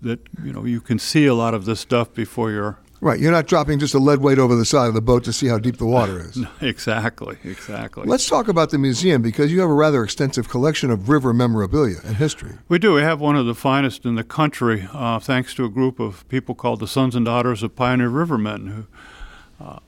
that 0.00 0.20
you 0.42 0.52
know 0.52 0.64
you 0.64 0.80
can 0.80 0.98
see 0.98 1.26
a 1.26 1.34
lot 1.34 1.54
of 1.54 1.66
this 1.66 1.80
stuff 1.80 2.12
before 2.12 2.50
you're 2.50 2.78
Right, 3.02 3.18
you're 3.18 3.32
not 3.32 3.48
dropping 3.48 3.80
just 3.80 3.94
a 3.94 3.98
lead 3.98 4.20
weight 4.20 4.38
over 4.38 4.54
the 4.54 4.64
side 4.64 4.86
of 4.86 4.94
the 4.94 5.00
boat 5.00 5.24
to 5.24 5.32
see 5.32 5.48
how 5.48 5.58
deep 5.58 5.78
the 5.78 5.86
water 5.86 6.20
is. 6.20 6.38
exactly, 6.60 7.36
exactly. 7.42 8.04
Let's 8.06 8.28
talk 8.28 8.46
about 8.46 8.70
the 8.70 8.78
museum 8.78 9.22
because 9.22 9.52
you 9.52 9.58
have 9.58 9.68
a 9.68 9.74
rather 9.74 10.04
extensive 10.04 10.48
collection 10.48 10.88
of 10.88 11.08
river 11.08 11.32
memorabilia 11.32 11.96
and 12.04 12.14
history. 12.14 12.52
We 12.68 12.78
do. 12.78 12.94
We 12.94 13.00
have 13.00 13.20
one 13.20 13.34
of 13.34 13.44
the 13.44 13.56
finest 13.56 14.04
in 14.04 14.14
the 14.14 14.22
country, 14.22 14.88
uh, 14.92 15.18
thanks 15.18 15.52
to 15.54 15.64
a 15.64 15.68
group 15.68 15.98
of 15.98 16.28
people 16.28 16.54
called 16.54 16.78
the 16.78 16.86
Sons 16.86 17.16
and 17.16 17.26
Daughters 17.26 17.64
of 17.64 17.74
Pioneer 17.74 18.08
Rivermen 18.08 18.68
who. 18.72 18.86
Uh, 19.60 19.80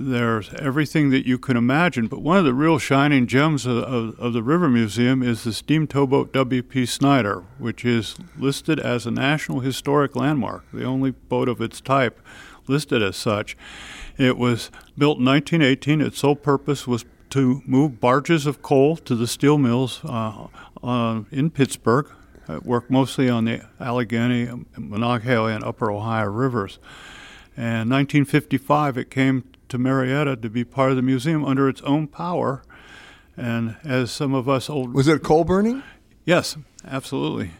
there's 0.00 0.54
everything 0.54 1.10
that 1.10 1.26
you 1.26 1.38
can 1.38 1.56
imagine, 1.56 2.06
but 2.06 2.22
one 2.22 2.38
of 2.38 2.44
the 2.44 2.54
real 2.54 2.78
shining 2.78 3.26
gems 3.26 3.66
of, 3.66 3.78
of, 3.78 4.20
of, 4.20 4.32
the 4.32 4.44
River 4.44 4.68
Museum 4.68 5.24
is 5.24 5.42
the 5.42 5.52
steam 5.52 5.88
towboat 5.88 6.32
W.P. 6.32 6.86
Snyder, 6.86 7.42
which 7.58 7.84
is 7.84 8.14
listed 8.38 8.78
as 8.78 9.06
a 9.06 9.10
National 9.10 9.58
Historic 9.58 10.14
Landmark, 10.14 10.64
the 10.72 10.84
only 10.84 11.10
boat 11.10 11.48
of 11.48 11.60
its 11.60 11.80
type 11.80 12.20
listed 12.68 13.02
as 13.02 13.16
such. 13.16 13.56
It 14.16 14.36
was 14.36 14.70
built 14.96 15.18
in 15.18 15.24
1918. 15.24 16.00
Its 16.00 16.18
sole 16.18 16.36
purpose 16.36 16.86
was 16.86 17.04
to 17.30 17.62
move 17.66 18.00
barges 18.00 18.46
of 18.46 18.62
coal 18.62 18.96
to 18.96 19.14
the 19.14 19.26
steel 19.26 19.58
mills 19.58 20.00
uh, 20.04 20.48
uh, 20.82 21.22
in 21.30 21.50
Pittsburgh. 21.50 22.10
It 22.48 22.64
worked 22.64 22.90
mostly 22.90 23.28
on 23.28 23.44
the 23.44 23.66
Allegheny, 23.78 24.48
Monongahela, 24.76 25.50
and 25.50 25.62
Upper 25.62 25.90
Ohio 25.90 26.28
rivers. 26.28 26.78
And 27.56 27.90
1955, 27.90 28.96
it 28.96 29.10
came 29.10 29.44
to 29.68 29.78
Marietta 29.78 30.36
to 30.36 30.48
be 30.48 30.64
part 30.64 30.90
of 30.90 30.96
the 30.96 31.02
museum 31.02 31.44
under 31.44 31.68
its 31.68 31.82
own 31.82 32.06
power. 32.06 32.62
And 33.36 33.76
as 33.84 34.10
some 34.10 34.34
of 34.34 34.48
us 34.48 34.70
old 34.70 34.94
was 34.94 35.06
it 35.08 35.22
coal 35.22 35.44
burning? 35.44 35.82
Yes, 36.24 36.56
absolutely. 36.84 37.52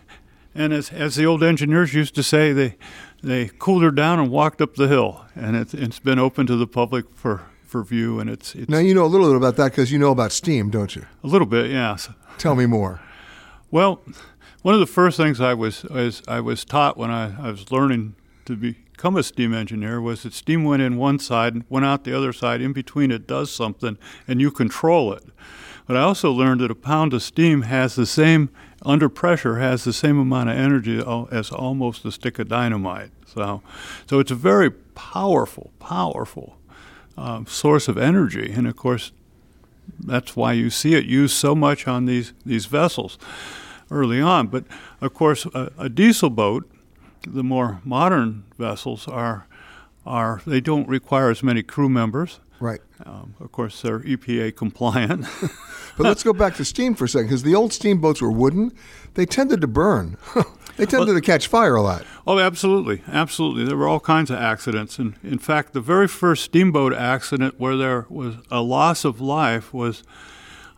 And 0.54 0.72
as 0.72 0.90
as 0.90 1.16
the 1.16 1.26
old 1.26 1.42
engineers 1.42 1.94
used 1.94 2.14
to 2.16 2.22
say, 2.22 2.52
they 2.52 2.76
they 3.22 3.50
cooled 3.58 3.82
her 3.82 3.90
down 3.90 4.18
and 4.18 4.30
walked 4.30 4.60
up 4.60 4.74
the 4.74 4.88
hill, 4.88 5.24
and 5.34 5.56
it's, 5.56 5.74
it's 5.74 5.98
been 5.98 6.18
open 6.18 6.46
to 6.46 6.56
the 6.56 6.66
public 6.66 7.06
for, 7.14 7.42
for 7.64 7.82
view. 7.82 8.20
And 8.20 8.30
it's, 8.30 8.54
it's 8.54 8.68
now 8.68 8.78
you 8.78 8.94
know 8.94 9.04
a 9.04 9.08
little 9.08 9.28
bit 9.28 9.36
about 9.36 9.56
that 9.56 9.72
because 9.72 9.90
you 9.90 9.98
know 9.98 10.12
about 10.12 10.32
steam, 10.32 10.70
don't 10.70 10.94
you? 10.94 11.04
A 11.24 11.26
little 11.26 11.46
bit, 11.46 11.70
yes. 11.70 12.08
Tell 12.38 12.54
me 12.54 12.66
more. 12.66 13.00
Well, 13.70 14.00
one 14.62 14.74
of 14.74 14.80
the 14.80 14.86
first 14.86 15.16
things 15.16 15.40
I 15.40 15.54
was, 15.54 15.84
was 15.84 16.22
I 16.28 16.40
was 16.40 16.64
taught 16.64 16.96
when 16.96 17.10
I, 17.10 17.48
I 17.48 17.50
was 17.50 17.70
learning 17.70 18.14
to 18.46 18.56
become 18.56 19.16
a 19.16 19.22
steam 19.22 19.52
engineer 19.52 20.00
was 20.00 20.22
that 20.22 20.32
steam 20.32 20.64
went 20.64 20.82
in 20.82 20.96
one 20.96 21.18
side 21.18 21.54
and 21.54 21.64
went 21.68 21.86
out 21.86 22.04
the 22.04 22.16
other 22.16 22.32
side. 22.32 22.60
In 22.60 22.72
between, 22.72 23.10
it 23.10 23.26
does 23.26 23.50
something, 23.50 23.98
and 24.26 24.40
you 24.40 24.50
control 24.50 25.12
it. 25.12 25.24
But 25.86 25.96
I 25.96 26.00
also 26.00 26.30
learned 26.30 26.60
that 26.60 26.70
a 26.70 26.74
pound 26.74 27.14
of 27.14 27.22
steam 27.22 27.62
has 27.62 27.94
the 27.94 28.06
same 28.06 28.50
under 28.82 29.08
pressure 29.08 29.58
has 29.58 29.84
the 29.84 29.92
same 29.92 30.18
amount 30.18 30.50
of 30.50 30.56
energy 30.56 31.02
as 31.30 31.50
almost 31.50 32.04
a 32.04 32.12
stick 32.12 32.38
of 32.38 32.48
dynamite. 32.48 33.10
So, 33.26 33.62
so 34.08 34.18
it's 34.18 34.30
a 34.30 34.36
very 34.36 34.70
powerful, 34.70 35.70
powerful 35.80 36.56
um, 37.16 37.46
source 37.46 37.88
of 37.88 37.98
energy, 37.98 38.52
and 38.52 38.66
of 38.66 38.76
course, 38.76 39.12
that's 39.98 40.36
why 40.36 40.52
you 40.52 40.70
see 40.70 40.94
it 40.94 41.06
used 41.06 41.34
so 41.34 41.54
much 41.54 41.88
on 41.88 42.04
these 42.04 42.32
these 42.44 42.66
vessels 42.66 43.18
early 43.90 44.20
on. 44.20 44.48
But 44.48 44.64
of 45.00 45.14
course, 45.14 45.46
a, 45.46 45.72
a 45.78 45.88
diesel 45.88 46.30
boat, 46.30 46.70
the 47.26 47.42
more 47.42 47.80
modern 47.84 48.44
vessels 48.56 49.08
are 49.08 49.46
are 50.06 50.40
they 50.46 50.60
don't 50.60 50.88
require 50.88 51.30
as 51.30 51.42
many 51.42 51.62
crew 51.62 51.88
members. 51.88 52.40
Right. 52.60 52.80
Um, 53.04 53.34
of 53.40 53.52
course, 53.52 53.80
they're 53.82 54.00
EPA 54.00 54.56
compliant. 54.56 55.26
but 55.96 56.04
let's 56.04 56.22
go 56.22 56.32
back 56.32 56.56
to 56.56 56.64
steam 56.64 56.94
for 56.94 57.04
a 57.04 57.08
second, 57.08 57.28
because 57.28 57.42
the 57.42 57.54
old 57.54 57.72
steamboats 57.72 58.20
were 58.20 58.32
wooden. 58.32 58.72
They 59.14 59.26
tended 59.26 59.60
to 59.60 59.66
burn. 59.66 60.16
they 60.76 60.86
tended 60.86 61.08
well, 61.08 61.16
to 61.16 61.20
catch 61.20 61.46
fire 61.46 61.76
a 61.76 61.82
lot. 61.82 62.04
Oh, 62.26 62.38
absolutely, 62.38 63.02
absolutely. 63.08 63.64
There 63.64 63.76
were 63.76 63.88
all 63.88 64.00
kinds 64.00 64.30
of 64.30 64.38
accidents, 64.38 64.98
and 64.98 65.14
in 65.22 65.38
fact, 65.38 65.72
the 65.72 65.80
very 65.80 66.08
first 66.08 66.44
steamboat 66.44 66.92
accident 66.92 67.58
where 67.58 67.76
there 67.76 68.06
was 68.08 68.36
a 68.50 68.60
loss 68.60 69.04
of 69.04 69.20
life 69.20 69.72
was 69.72 70.02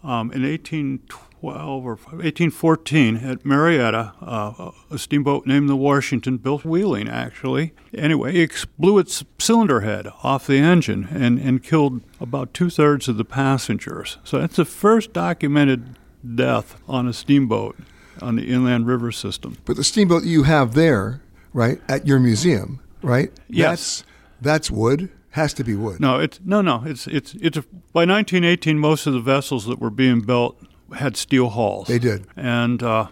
um, 0.03 0.31
in 0.33 0.43
1820. 0.43 1.30
1812 1.43 1.85
or 1.85 1.95
1814 2.23 3.17
at 3.17 3.45
Marietta, 3.45 4.13
uh, 4.21 4.71
a 4.91 4.99
steamboat 4.99 5.47
named 5.47 5.69
the 5.69 5.77
Washington 5.77 6.37
built 6.37 6.65
Wheeling, 6.65 7.09
actually. 7.09 7.73
Anyway, 7.95 8.35
it 8.35 8.67
blew 8.79 8.99
its 8.99 9.25
cylinder 9.39 9.81
head 9.81 10.09
off 10.23 10.47
the 10.47 10.59
engine 10.59 11.09
and, 11.11 11.39
and 11.39 11.63
killed 11.63 12.03
about 12.21 12.55
two 12.55 12.71
thirds 12.71 13.09
of 13.09 13.17
the 13.17 13.25
passengers. 13.25 14.19
So 14.25 14.39
that's 14.41 14.57
the 14.57 14.65
first 14.65 15.13
documented 15.13 15.97
death 16.35 16.81
on 16.89 17.09
a 17.09 17.13
steamboat 17.13 17.77
on 18.21 18.37
the 18.37 18.49
inland 18.49 18.87
river 18.87 19.13
system. 19.13 19.57
But 19.65 19.77
the 19.77 19.85
steamboat 19.85 20.25
you 20.25 20.43
have 20.45 20.75
there, 20.75 21.23
right, 21.53 21.81
at 21.89 22.07
your 22.07 22.21
museum, 22.21 22.81
right? 23.03 23.33
Yes. 23.49 23.71
That's, 23.71 24.05
that's 24.41 24.71
wood 24.71 25.11
has 25.31 25.55
to 25.55 25.65
be 25.65 25.75
wood. 25.75 26.01
No, 26.01 26.19
it's 26.19 26.41
no, 26.45 26.61
no. 26.61 26.83
It's 26.85 27.07
it's 27.07 27.35
it's 27.35 27.59
by 27.93 28.05
1918, 28.05 28.79
most 28.79 29.07
of 29.07 29.13
the 29.13 29.21
vessels 29.21 29.67
that 29.67 29.79
were 29.79 29.91
being 29.91 30.21
built 30.21 30.61
had 30.97 31.17
steel 31.17 31.51
hulls. 31.51 31.89
They 31.89 31.99
did. 31.99 32.27
And 32.37 32.83
uh, 32.83 33.09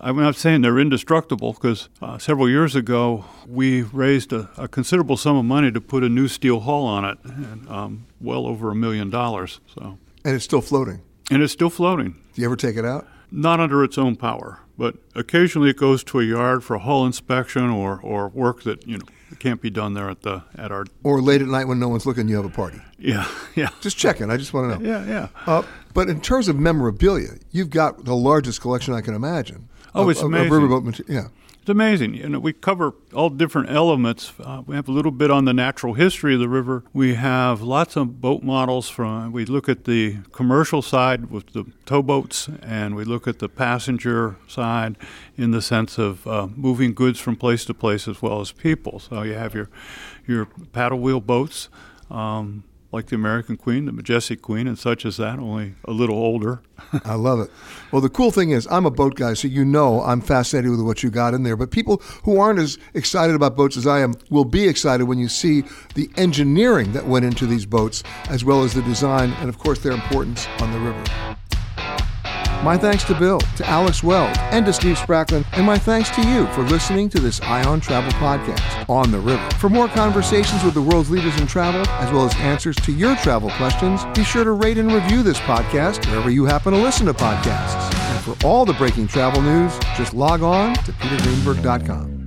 I'm 0.00 0.16
not 0.16 0.36
saying 0.36 0.62
they're 0.62 0.78
indestructible 0.78 1.52
because 1.52 1.88
uh, 2.00 2.18
several 2.18 2.48
years 2.48 2.76
ago 2.76 3.24
we 3.46 3.82
raised 3.82 4.32
a, 4.32 4.48
a, 4.56 4.68
considerable 4.68 5.16
sum 5.16 5.36
of 5.36 5.44
money 5.44 5.72
to 5.72 5.80
put 5.80 6.04
a 6.04 6.08
new 6.08 6.28
steel 6.28 6.60
hull 6.60 6.84
on 6.84 7.04
it, 7.04 7.18
and 7.24 7.68
um, 7.68 8.06
well 8.20 8.46
over 8.46 8.70
a 8.70 8.74
million 8.74 9.10
dollars. 9.10 9.60
So. 9.74 9.98
And 10.24 10.36
it's 10.36 10.44
still 10.44 10.60
floating. 10.60 11.02
And 11.30 11.42
it's 11.42 11.52
still 11.52 11.70
floating. 11.70 12.12
Do 12.34 12.42
you 12.42 12.46
ever 12.46 12.56
take 12.56 12.76
it 12.76 12.84
out? 12.84 13.06
Not 13.30 13.60
under 13.60 13.82
its 13.84 13.98
own 13.98 14.16
power, 14.16 14.60
but 14.78 14.96
occasionally 15.14 15.70
it 15.70 15.76
goes 15.76 16.02
to 16.04 16.20
a 16.20 16.24
yard 16.24 16.64
for 16.64 16.76
a 16.76 16.78
hull 16.78 17.04
inspection 17.04 17.68
or, 17.68 18.00
or 18.00 18.28
work 18.28 18.62
that 18.62 18.86
you 18.86 18.98
know 18.98 19.04
can't 19.38 19.60
be 19.60 19.70
done 19.70 19.94
there 19.94 20.08
at 20.10 20.22
the 20.22 20.42
at 20.56 20.72
our 20.72 20.84
or 21.02 21.20
late 21.20 21.42
at 21.42 21.48
night 21.48 21.66
when 21.66 21.78
no 21.78 21.88
one's 21.88 22.06
looking. 22.06 22.28
You 22.28 22.36
have 22.36 22.44
a 22.44 22.50
party. 22.50 22.80
Yeah, 22.98 23.28
yeah. 23.54 23.70
Just 23.80 23.96
checking. 23.96 24.30
I 24.30 24.36
just 24.36 24.52
want 24.52 24.72
to 24.72 24.78
know. 24.78 24.90
Yeah, 24.90 25.06
yeah. 25.06 25.28
Uh, 25.46 25.62
but 25.94 26.08
in 26.08 26.20
terms 26.20 26.48
of 26.48 26.56
memorabilia, 26.56 27.34
you've 27.50 27.70
got 27.70 28.04
the 28.04 28.14
largest 28.14 28.60
collection 28.60 28.94
I 28.94 29.00
can 29.00 29.14
imagine. 29.14 29.68
Oh, 29.94 30.04
of, 30.04 30.10
it's 30.10 30.20
amazing. 30.22 30.46
Of 30.46 30.52
riverboat 30.52 30.84
material. 30.84 31.24
Yeah. 31.24 31.28
It's 31.68 31.70
amazing. 31.74 32.14
You 32.14 32.30
know, 32.30 32.38
we 32.38 32.54
cover 32.54 32.94
all 33.12 33.28
different 33.28 33.68
elements. 33.68 34.32
Uh, 34.42 34.62
we 34.66 34.74
have 34.74 34.88
a 34.88 34.90
little 34.90 35.10
bit 35.10 35.30
on 35.30 35.44
the 35.44 35.52
natural 35.52 35.92
history 35.92 36.32
of 36.32 36.40
the 36.40 36.48
river. 36.48 36.82
We 36.94 37.12
have 37.16 37.60
lots 37.60 37.94
of 37.94 38.22
boat 38.22 38.42
models 38.42 38.88
from. 38.88 39.32
We 39.32 39.44
look 39.44 39.68
at 39.68 39.84
the 39.84 40.16
commercial 40.32 40.80
side 40.80 41.30
with 41.30 41.52
the 41.52 41.66
towboats, 41.84 42.48
and 42.62 42.96
we 42.96 43.04
look 43.04 43.28
at 43.28 43.38
the 43.38 43.50
passenger 43.50 44.36
side 44.46 44.96
in 45.36 45.50
the 45.50 45.60
sense 45.60 45.98
of 45.98 46.26
uh, 46.26 46.48
moving 46.56 46.94
goods 46.94 47.20
from 47.20 47.36
place 47.36 47.66
to 47.66 47.74
place 47.74 48.08
as 48.08 48.22
well 48.22 48.40
as 48.40 48.50
people. 48.50 48.98
So 48.98 49.20
you 49.20 49.34
have 49.34 49.54
your 49.54 49.68
your 50.26 50.46
paddle 50.72 51.00
wheel 51.00 51.20
boats. 51.20 51.68
Um, 52.10 52.64
like 52.90 53.06
the 53.06 53.16
American 53.16 53.56
Queen, 53.56 53.84
the 53.84 53.92
Majestic 53.92 54.40
Queen, 54.40 54.66
and 54.66 54.78
such 54.78 55.04
as 55.04 55.18
that, 55.18 55.38
only 55.38 55.74
a 55.84 55.92
little 55.92 56.16
older. 56.16 56.62
I 57.04 57.14
love 57.14 57.40
it. 57.40 57.50
Well, 57.92 58.00
the 58.00 58.08
cool 58.08 58.30
thing 58.30 58.50
is, 58.50 58.66
I'm 58.70 58.86
a 58.86 58.90
boat 58.90 59.14
guy, 59.14 59.34
so 59.34 59.46
you 59.46 59.64
know 59.64 60.02
I'm 60.02 60.20
fascinated 60.20 60.70
with 60.70 60.80
what 60.80 61.02
you 61.02 61.10
got 61.10 61.34
in 61.34 61.42
there. 61.42 61.56
But 61.56 61.70
people 61.70 61.98
who 62.24 62.40
aren't 62.40 62.58
as 62.58 62.78
excited 62.94 63.36
about 63.36 63.56
boats 63.56 63.76
as 63.76 63.86
I 63.86 64.00
am 64.00 64.14
will 64.30 64.46
be 64.46 64.66
excited 64.66 65.04
when 65.04 65.18
you 65.18 65.28
see 65.28 65.64
the 65.94 66.08
engineering 66.16 66.92
that 66.92 67.06
went 67.06 67.26
into 67.26 67.46
these 67.46 67.66
boats, 67.66 68.02
as 68.30 68.44
well 68.44 68.62
as 68.62 68.72
the 68.72 68.82
design 68.82 69.32
and, 69.40 69.48
of 69.48 69.58
course, 69.58 69.80
their 69.80 69.92
importance 69.92 70.46
on 70.60 70.72
the 70.72 70.78
river. 70.78 71.27
My 72.64 72.76
thanks 72.76 73.04
to 73.04 73.14
Bill, 73.14 73.38
to 73.38 73.66
Alex 73.66 74.02
Weld, 74.02 74.36
and 74.50 74.66
to 74.66 74.72
Steve 74.72 74.98
Spracklen, 74.98 75.44
and 75.52 75.64
my 75.64 75.78
thanks 75.78 76.10
to 76.10 76.28
you 76.28 76.48
for 76.48 76.62
listening 76.62 77.08
to 77.10 77.20
this 77.20 77.40
Eye 77.40 77.62
on 77.64 77.80
Travel 77.80 78.10
podcast 78.12 78.88
on 78.88 79.12
the 79.12 79.18
river. 79.20 79.48
For 79.58 79.68
more 79.70 79.86
conversations 79.86 80.64
with 80.64 80.74
the 80.74 80.82
world's 80.82 81.08
leaders 81.08 81.40
in 81.40 81.46
travel, 81.46 81.88
as 81.88 82.12
well 82.12 82.26
as 82.26 82.34
answers 82.36 82.74
to 82.76 82.90
your 82.92 83.14
travel 83.16 83.50
questions, 83.50 84.04
be 84.06 84.24
sure 84.24 84.42
to 84.42 84.52
rate 84.52 84.76
and 84.76 84.90
review 84.90 85.22
this 85.22 85.38
podcast 85.40 86.04
wherever 86.08 86.30
you 86.30 86.46
happen 86.46 86.72
to 86.72 86.78
listen 86.78 87.06
to 87.06 87.14
podcasts. 87.14 87.94
And 87.94 88.24
for 88.24 88.46
all 88.46 88.64
the 88.64 88.72
breaking 88.74 89.06
travel 89.06 89.40
news, 89.40 89.78
just 89.96 90.12
log 90.12 90.42
on 90.42 90.74
to 90.74 90.92
petergreenberg.com. 90.92 92.18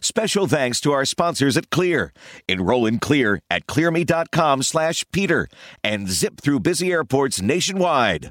Special 0.00 0.46
thanks 0.46 0.80
to 0.82 0.92
our 0.92 1.04
sponsors 1.04 1.56
at 1.56 1.70
Clear. 1.70 2.12
Enroll 2.48 2.86
in 2.86 3.00
Clear 3.00 3.40
at 3.50 3.66
clearme.com 3.66 4.62
slash 4.62 5.04
Peter 5.10 5.48
and 5.82 6.08
zip 6.08 6.40
through 6.40 6.60
busy 6.60 6.92
airports 6.92 7.42
nationwide. 7.42 8.30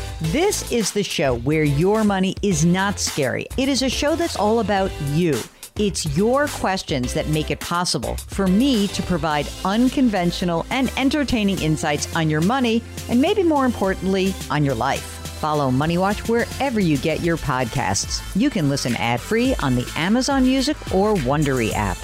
This 0.25 0.71
is 0.71 0.91
the 0.91 1.01
show 1.01 1.39
where 1.39 1.63
your 1.63 2.03
money 2.03 2.35
is 2.43 2.63
not 2.63 2.99
scary. 2.99 3.47
It 3.57 3.67
is 3.67 3.81
a 3.81 3.89
show 3.89 4.15
that's 4.15 4.35
all 4.35 4.59
about 4.59 4.91
you. 5.13 5.39
It's 5.79 6.15
your 6.15 6.45
questions 6.45 7.15
that 7.15 7.27
make 7.29 7.49
it 7.49 7.59
possible 7.59 8.15
for 8.27 8.45
me 8.45 8.87
to 8.89 9.01
provide 9.01 9.49
unconventional 9.65 10.67
and 10.69 10.93
entertaining 10.95 11.59
insights 11.59 12.15
on 12.15 12.29
your 12.29 12.41
money, 12.41 12.83
and 13.09 13.19
maybe 13.19 13.41
more 13.41 13.65
importantly, 13.65 14.31
on 14.51 14.63
your 14.63 14.75
life. 14.75 15.01
Follow 15.39 15.71
Money 15.71 15.97
Watch 15.97 16.29
wherever 16.29 16.79
you 16.79 16.99
get 16.99 17.21
your 17.21 17.37
podcasts. 17.37 18.21
You 18.39 18.51
can 18.51 18.69
listen 18.69 18.95
ad 18.97 19.21
free 19.21 19.55
on 19.63 19.73
the 19.75 19.91
Amazon 19.95 20.43
Music 20.43 20.77
or 20.93 21.15
Wondery 21.15 21.73
app. 21.73 21.97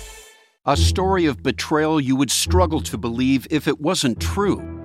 A 0.66 0.76
story 0.76 1.28
of 1.28 1.44
betrayal 1.44 2.02
you 2.02 2.16
would 2.16 2.32
struggle 2.32 2.82
to 2.82 2.98
believe 2.98 3.46
if 3.52 3.68
it 3.68 3.80
wasn't 3.80 4.20
true. 4.20 4.77